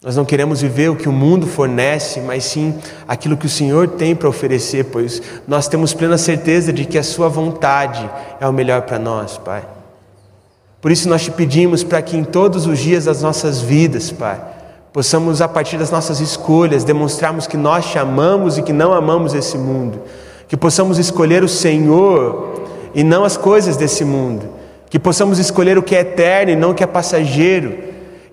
Nós 0.00 0.14
não 0.14 0.24
queremos 0.24 0.60
viver 0.60 0.90
o 0.90 0.96
que 0.96 1.08
o 1.08 1.12
mundo 1.12 1.48
fornece, 1.48 2.20
mas 2.20 2.44
sim 2.44 2.78
aquilo 3.08 3.36
que 3.36 3.46
o 3.46 3.50
Senhor 3.50 3.88
tem 3.88 4.14
para 4.14 4.28
oferecer, 4.28 4.84
pois 4.84 5.20
nós 5.48 5.66
temos 5.66 5.92
plena 5.92 6.16
certeza 6.16 6.72
de 6.72 6.84
que 6.84 6.98
a 6.98 7.02
Sua 7.02 7.28
vontade 7.28 8.08
é 8.38 8.46
o 8.46 8.52
melhor 8.52 8.82
para 8.82 9.00
nós, 9.00 9.38
Pai. 9.38 9.73
Por 10.84 10.92
isso 10.92 11.08
nós 11.08 11.22
te 11.22 11.30
pedimos 11.30 11.82
para 11.82 12.02
que 12.02 12.14
em 12.14 12.22
todos 12.22 12.66
os 12.66 12.78
dias 12.78 13.06
das 13.06 13.22
nossas 13.22 13.58
vidas, 13.58 14.12
Pai, 14.12 14.38
possamos, 14.92 15.40
a 15.40 15.48
partir 15.48 15.78
das 15.78 15.90
nossas 15.90 16.20
escolhas, 16.20 16.84
demonstrarmos 16.84 17.46
que 17.46 17.56
nós 17.56 17.86
te 17.86 17.98
amamos 17.98 18.58
e 18.58 18.62
que 18.62 18.70
não 18.70 18.92
amamos 18.92 19.32
esse 19.32 19.56
mundo. 19.56 20.02
Que 20.46 20.58
possamos 20.58 20.98
escolher 20.98 21.42
o 21.42 21.48
Senhor 21.48 22.64
e 22.94 23.02
não 23.02 23.24
as 23.24 23.34
coisas 23.34 23.78
desse 23.78 24.04
mundo. 24.04 24.46
Que 24.90 24.98
possamos 24.98 25.38
escolher 25.38 25.78
o 25.78 25.82
que 25.82 25.96
é 25.96 26.00
eterno 26.00 26.52
e 26.52 26.56
não 26.56 26.72
o 26.72 26.74
que 26.74 26.84
é 26.84 26.86
passageiro. 26.86 27.78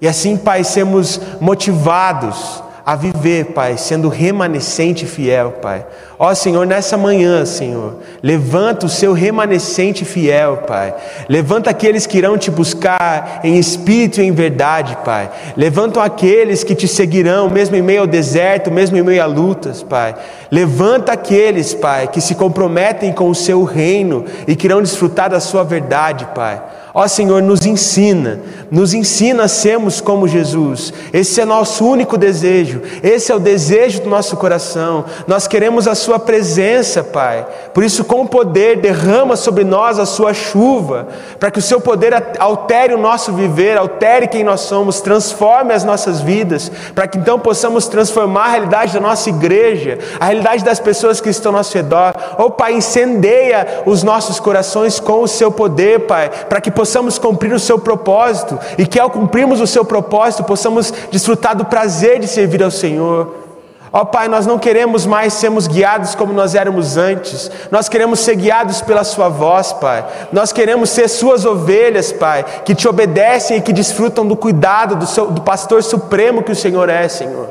E 0.02 0.06
assim, 0.06 0.36
Pai, 0.36 0.66
sermos 0.66 1.22
motivados 1.40 2.62
a 2.86 2.98
viver, 2.98 3.54
Pai, 3.54 3.78
sendo 3.78 4.10
remanescente 4.10 5.06
e 5.06 5.08
fiel, 5.08 5.54
Pai. 5.62 5.86
Ó 6.24 6.36
Senhor, 6.36 6.68
nessa 6.68 6.96
manhã, 6.98 7.44
Senhor, 7.48 7.96
levanta 8.22 8.86
o 8.86 8.90
seu 8.90 9.12
remanescente 9.12 10.06
fiel, 10.06 10.58
Pai. 10.68 10.94
Levanta 11.28 11.72
aqueles 11.72 12.06
que 12.06 12.16
irão 12.16 12.38
te 12.38 12.52
buscar 12.52 13.40
em 13.44 13.58
espírito 13.58 14.22
e 14.22 14.26
em 14.28 14.32
verdade, 14.32 14.96
Pai. 15.04 15.32
Levanta 15.58 16.04
aqueles 16.04 16.64
que 16.64 16.76
te 16.76 16.88
seguirão, 16.88 17.50
mesmo 17.50 17.76
em 17.76 17.82
meio 17.82 18.02
ao 18.02 18.08
deserto, 18.08 18.70
mesmo 18.70 18.96
em 18.98 19.02
meio 19.02 19.24
a 19.24 19.26
lutas, 19.26 19.82
Pai. 19.82 20.14
Levanta 20.52 21.14
aqueles, 21.14 21.74
Pai, 21.74 22.08
que 22.08 22.22
se 22.22 22.36
comprometem 22.36 23.12
com 23.12 23.28
o 23.28 23.34
seu 23.34 23.64
reino 23.64 24.24
e 24.48 24.56
que 24.56 24.68
irão 24.68 24.80
desfrutar 24.80 25.28
da 25.28 25.40
sua 25.40 25.64
verdade, 25.64 26.28
Pai. 26.36 26.62
Ó 26.94 27.08
Senhor, 27.08 27.42
nos 27.42 27.66
ensina, 27.66 28.42
nos 28.70 28.94
ensina 28.94 29.44
a 29.44 29.48
sermos 29.48 30.02
como 30.02 30.28
Jesus. 30.28 30.94
Esse 31.14 31.40
é 31.40 31.46
nosso 31.46 31.86
único 31.86 32.18
desejo, 32.18 32.82
esse 33.02 33.32
é 33.32 33.36
o 33.36 33.40
desejo 33.40 34.02
do 34.02 34.10
nosso 34.10 34.36
coração. 34.36 35.06
Nós 35.26 35.48
queremos 35.48 35.88
a 35.88 35.96
Sua 35.96 36.11
presença, 36.20 37.04
Pai. 37.04 37.46
Por 37.74 37.84
isso, 37.84 38.04
com 38.04 38.26
poder, 38.26 38.78
derrama 38.78 39.36
sobre 39.36 39.64
nós 39.64 40.00
a 40.00 40.06
Sua 40.06 40.34
chuva, 40.34 41.08
para 41.40 41.52
que 41.52 41.60
o 41.60 41.62
Seu 41.62 41.80
poder 41.80 42.14
altere 42.40 42.94
o 42.94 42.98
nosso 42.98 43.34
viver, 43.34 43.78
altere 43.78 44.28
quem 44.28 44.44
nós 44.44 44.62
somos, 44.62 45.02
transforme 45.02 45.74
as 45.74 45.84
nossas 45.84 46.22
vidas, 46.22 46.72
para 46.94 47.08
que 47.08 47.18
então 47.18 47.40
possamos 47.40 47.88
transformar 47.88 48.46
a 48.46 48.52
realidade 48.52 48.94
da 48.94 49.00
nossa 49.00 49.30
igreja, 49.30 50.00
a 50.20 50.26
realidade 50.26 50.64
das 50.64 50.80
pessoas 50.80 51.22
que 51.22 51.30
estão 51.30 51.52
ao 51.52 51.58
nosso 51.58 51.76
redor. 51.76 52.14
Ó 52.38 52.50
Pai, 52.50 52.74
incendeia 52.74 53.84
os 53.86 54.04
nossos 54.04 54.40
corações 54.40 55.00
com 55.00 55.24
o 55.24 55.28
Seu 55.28 55.52
poder, 55.52 56.08
Pai, 56.08 56.30
para 56.50 56.62
que 56.62 56.72
possamos 56.72 57.18
cumprir 57.18 57.54
o 57.54 57.60
seu 57.60 57.80
propósito 57.80 58.60
e 58.78 58.86
que 58.86 59.00
ao 59.00 59.10
cumprirmos 59.10 59.62
o 59.62 59.68
seu 59.68 59.86
propósito 59.86 60.44
possamos 60.44 60.92
desfrutar 61.12 61.56
do 61.56 61.66
prazer 61.66 62.20
de 62.20 62.28
servir 62.28 62.64
ao 62.64 62.72
Senhor. 62.72 63.51
Ó 63.94 64.06
Pai, 64.06 64.30
nós 64.30 64.48
não 64.48 64.58
queremos 64.58 65.06
mais 65.06 65.34
sermos 65.34 65.68
guiados 65.68 66.16
como 66.16 66.32
nós 66.32 66.56
éramos 66.56 66.96
antes, 66.96 67.52
nós 67.70 67.90
queremos 67.90 68.22
ser 68.22 68.36
guiados 68.36 68.82
pela 68.82 69.04
Sua 69.04 69.28
voz, 69.28 69.74
Pai. 69.74 70.06
Nós 70.32 70.54
queremos 70.54 70.90
ser 70.92 71.10
Suas 71.10 71.46
ovelhas, 71.46 72.12
Pai, 72.12 72.46
que 72.64 72.74
te 72.74 72.88
obedecem 72.88 73.58
e 73.58 73.62
que 73.62 73.74
desfrutam 73.74 74.26
do 74.26 74.38
cuidado 74.38 74.96
do, 74.96 75.06
seu, 75.06 75.30
do 75.30 75.42
pastor 75.42 75.84
supremo 75.84 76.42
que 76.42 76.54
o 76.54 76.56
Senhor 76.56 76.88
é, 76.88 77.10
Senhor. 77.10 77.50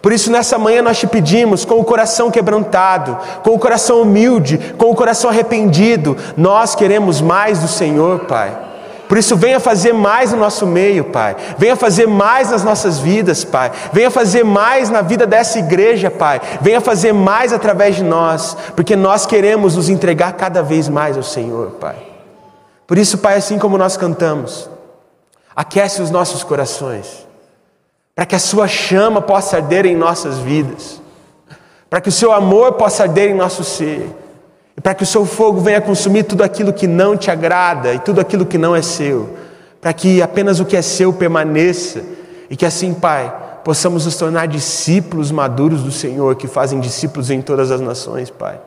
Por 0.00 0.12
isso, 0.12 0.30
nessa 0.30 0.56
manhã, 0.56 0.80
nós 0.80 0.98
te 0.98 1.08
pedimos, 1.08 1.64
com 1.64 1.78
o 1.78 1.84
coração 1.84 2.30
quebrantado, 2.30 3.18
com 3.42 3.50
o 3.50 3.58
coração 3.58 4.00
humilde, 4.00 4.58
com 4.78 4.90
o 4.90 4.94
coração 4.94 5.28
arrependido, 5.28 6.16
nós 6.36 6.74
queremos 6.74 7.20
mais 7.20 7.58
do 7.58 7.68
Senhor, 7.68 8.20
Pai. 8.20 8.69
Por 9.10 9.18
isso, 9.18 9.34
venha 9.34 9.58
fazer 9.58 9.92
mais 9.92 10.30
no 10.30 10.38
nosso 10.38 10.64
meio, 10.64 11.06
Pai. 11.06 11.34
Venha 11.58 11.74
fazer 11.74 12.06
mais 12.06 12.52
nas 12.52 12.62
nossas 12.62 13.00
vidas, 13.00 13.42
Pai. 13.44 13.72
Venha 13.92 14.08
fazer 14.08 14.44
mais 14.44 14.88
na 14.88 15.02
vida 15.02 15.26
dessa 15.26 15.58
igreja, 15.58 16.08
Pai. 16.08 16.40
Venha 16.60 16.80
fazer 16.80 17.12
mais 17.12 17.52
através 17.52 17.96
de 17.96 18.04
nós, 18.04 18.56
porque 18.76 18.94
nós 18.94 19.26
queremos 19.26 19.74
nos 19.74 19.88
entregar 19.88 20.34
cada 20.34 20.62
vez 20.62 20.88
mais 20.88 21.16
ao 21.16 21.24
Senhor, 21.24 21.72
Pai. 21.72 21.96
Por 22.86 22.96
isso, 22.96 23.18
Pai, 23.18 23.34
assim 23.34 23.58
como 23.58 23.76
nós 23.76 23.96
cantamos, 23.96 24.70
aquece 25.56 26.00
os 26.00 26.12
nossos 26.12 26.44
corações. 26.44 27.26
para 28.14 28.26
que 28.26 28.36
a 28.36 28.38
Sua 28.38 28.68
chama 28.68 29.20
possa 29.20 29.56
arder 29.56 29.86
em 29.86 29.96
nossas 29.96 30.38
vidas, 30.38 31.02
para 31.88 32.00
que 32.00 32.10
o 32.10 32.12
Seu 32.12 32.32
amor 32.32 32.74
possa 32.74 33.02
arder 33.02 33.30
em 33.30 33.34
nosso 33.34 33.64
ser, 33.64 34.08
para 34.80 34.94
que 34.94 35.02
o 35.02 35.06
Seu 35.06 35.26
fogo 35.26 35.60
venha 35.60 35.80
consumir 35.80 36.24
tudo 36.24 36.42
aquilo 36.42 36.72
que 36.72 36.86
não 36.86 37.16
te 37.16 37.30
agrada 37.30 37.94
e 37.94 37.98
tudo 37.98 38.20
aquilo 38.20 38.46
que 38.46 38.58
não 38.58 38.74
é 38.74 38.82
seu, 38.82 39.30
para 39.80 39.92
que 39.92 40.22
apenas 40.22 40.60
o 40.60 40.64
que 40.64 40.76
é 40.76 40.82
seu 40.82 41.12
permaneça, 41.12 42.02
e 42.48 42.56
que 42.56 42.66
assim, 42.66 42.94
Pai, 42.94 43.32
possamos 43.64 44.04
nos 44.04 44.16
tornar 44.16 44.46
discípulos 44.46 45.30
maduros 45.30 45.82
do 45.82 45.92
Senhor, 45.92 46.34
que 46.36 46.48
fazem 46.48 46.80
discípulos 46.80 47.30
em 47.30 47.40
todas 47.40 47.70
as 47.70 47.80
nações, 47.80 48.30
Pai. 48.30 48.60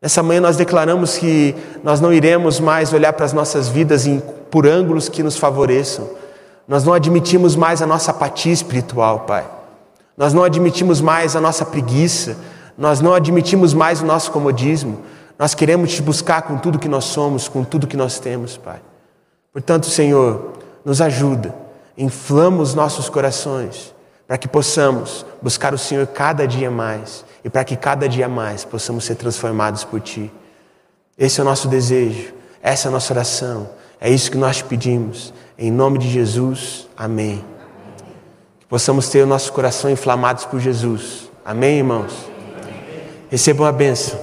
Nessa 0.00 0.22
manhã 0.22 0.40
nós 0.40 0.56
declaramos 0.56 1.16
que 1.16 1.54
nós 1.82 2.00
não 2.00 2.12
iremos 2.12 2.60
mais 2.60 2.92
olhar 2.92 3.12
para 3.12 3.24
as 3.24 3.32
nossas 3.32 3.68
vidas 3.68 4.06
em, 4.06 4.22
por 4.50 4.66
ângulos 4.66 5.08
que 5.08 5.22
nos 5.22 5.36
favoreçam. 5.36 6.08
Nós 6.68 6.84
não 6.84 6.92
admitimos 6.92 7.56
mais 7.56 7.80
a 7.80 7.86
nossa 7.86 8.10
apatia 8.10 8.52
espiritual, 8.52 9.20
Pai. 9.20 9.44
Nós 10.16 10.32
não 10.32 10.44
admitimos 10.44 11.00
mais 11.00 11.34
a 11.34 11.40
nossa 11.40 11.64
preguiça. 11.64 12.36
Nós 12.76 13.00
não 13.00 13.14
admitimos 13.14 13.72
mais 13.72 14.02
o 14.02 14.06
nosso 14.06 14.30
comodismo. 14.30 15.00
Nós 15.38 15.54
queremos 15.54 15.92
te 15.92 16.02
buscar 16.02 16.42
com 16.42 16.58
tudo 16.58 16.78
que 16.78 16.88
nós 16.88 17.04
somos, 17.04 17.48
com 17.48 17.64
tudo 17.64 17.86
que 17.86 17.96
nós 17.96 18.18
temos, 18.18 18.56
Pai. 18.56 18.80
Portanto, 19.52 19.86
Senhor, 19.86 20.52
nos 20.84 21.00
ajuda, 21.00 21.54
inflama 21.96 22.62
os 22.62 22.74
nossos 22.74 23.08
corações 23.08 23.94
para 24.26 24.36
que 24.36 24.48
possamos 24.48 25.24
buscar 25.40 25.72
o 25.72 25.78
Senhor 25.78 26.06
cada 26.06 26.46
dia 26.46 26.70
mais 26.70 27.24
e 27.44 27.48
para 27.48 27.64
que 27.64 27.76
cada 27.76 28.08
dia 28.08 28.28
mais 28.28 28.64
possamos 28.64 29.04
ser 29.04 29.14
transformados 29.14 29.84
por 29.84 30.00
Ti. 30.00 30.32
Esse 31.16 31.40
é 31.40 31.42
o 31.42 31.46
nosso 31.46 31.68
desejo, 31.68 32.34
essa 32.60 32.88
é 32.88 32.90
a 32.90 32.92
nossa 32.92 33.12
oração, 33.12 33.70
é 34.00 34.10
isso 34.10 34.30
que 34.30 34.36
nós 34.36 34.58
te 34.58 34.64
pedimos. 34.64 35.32
Em 35.56 35.70
nome 35.70 35.98
de 35.98 36.10
Jesus, 36.10 36.88
amém. 36.96 37.42
Que 38.60 38.66
possamos 38.66 39.08
ter 39.08 39.22
o 39.22 39.26
nosso 39.26 39.52
coração 39.52 39.90
inflamados 39.90 40.44
por 40.44 40.60
Jesus. 40.60 41.30
Amém, 41.44 41.78
irmãos? 41.78 42.35
Recebam 43.30 43.66
a 43.66 43.72
bênção. 43.72 44.18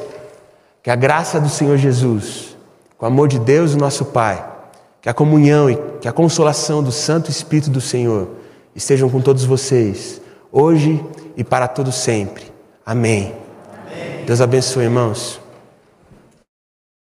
Que 0.81 0.89
a 0.89 0.95
graça 0.95 1.39
do 1.39 1.49
Senhor 1.49 1.77
Jesus, 1.77 2.57
com 2.97 3.05
o 3.05 3.07
amor 3.07 3.27
de 3.27 3.39
Deus, 3.39 3.73
o 3.73 3.77
nosso 3.77 4.05
Pai, 4.05 4.45
que 5.01 5.09
a 5.09 5.13
comunhão 5.13 5.69
e 5.69 5.77
que 6.01 6.07
a 6.07 6.13
consolação 6.13 6.83
do 6.83 6.91
Santo 6.91 7.29
Espírito 7.29 7.69
do 7.69 7.81
Senhor 7.81 8.29
estejam 8.75 9.09
com 9.09 9.21
todos 9.21 9.45
vocês, 9.45 10.21
hoje 10.51 11.03
e 11.37 11.43
para 11.43 11.67
todo 11.67 11.91
sempre. 11.91 12.51
Amém. 12.85 13.33
Amém. 13.85 14.25
Deus 14.25 14.41
abençoe, 14.41 14.83
irmãos. 14.83 15.42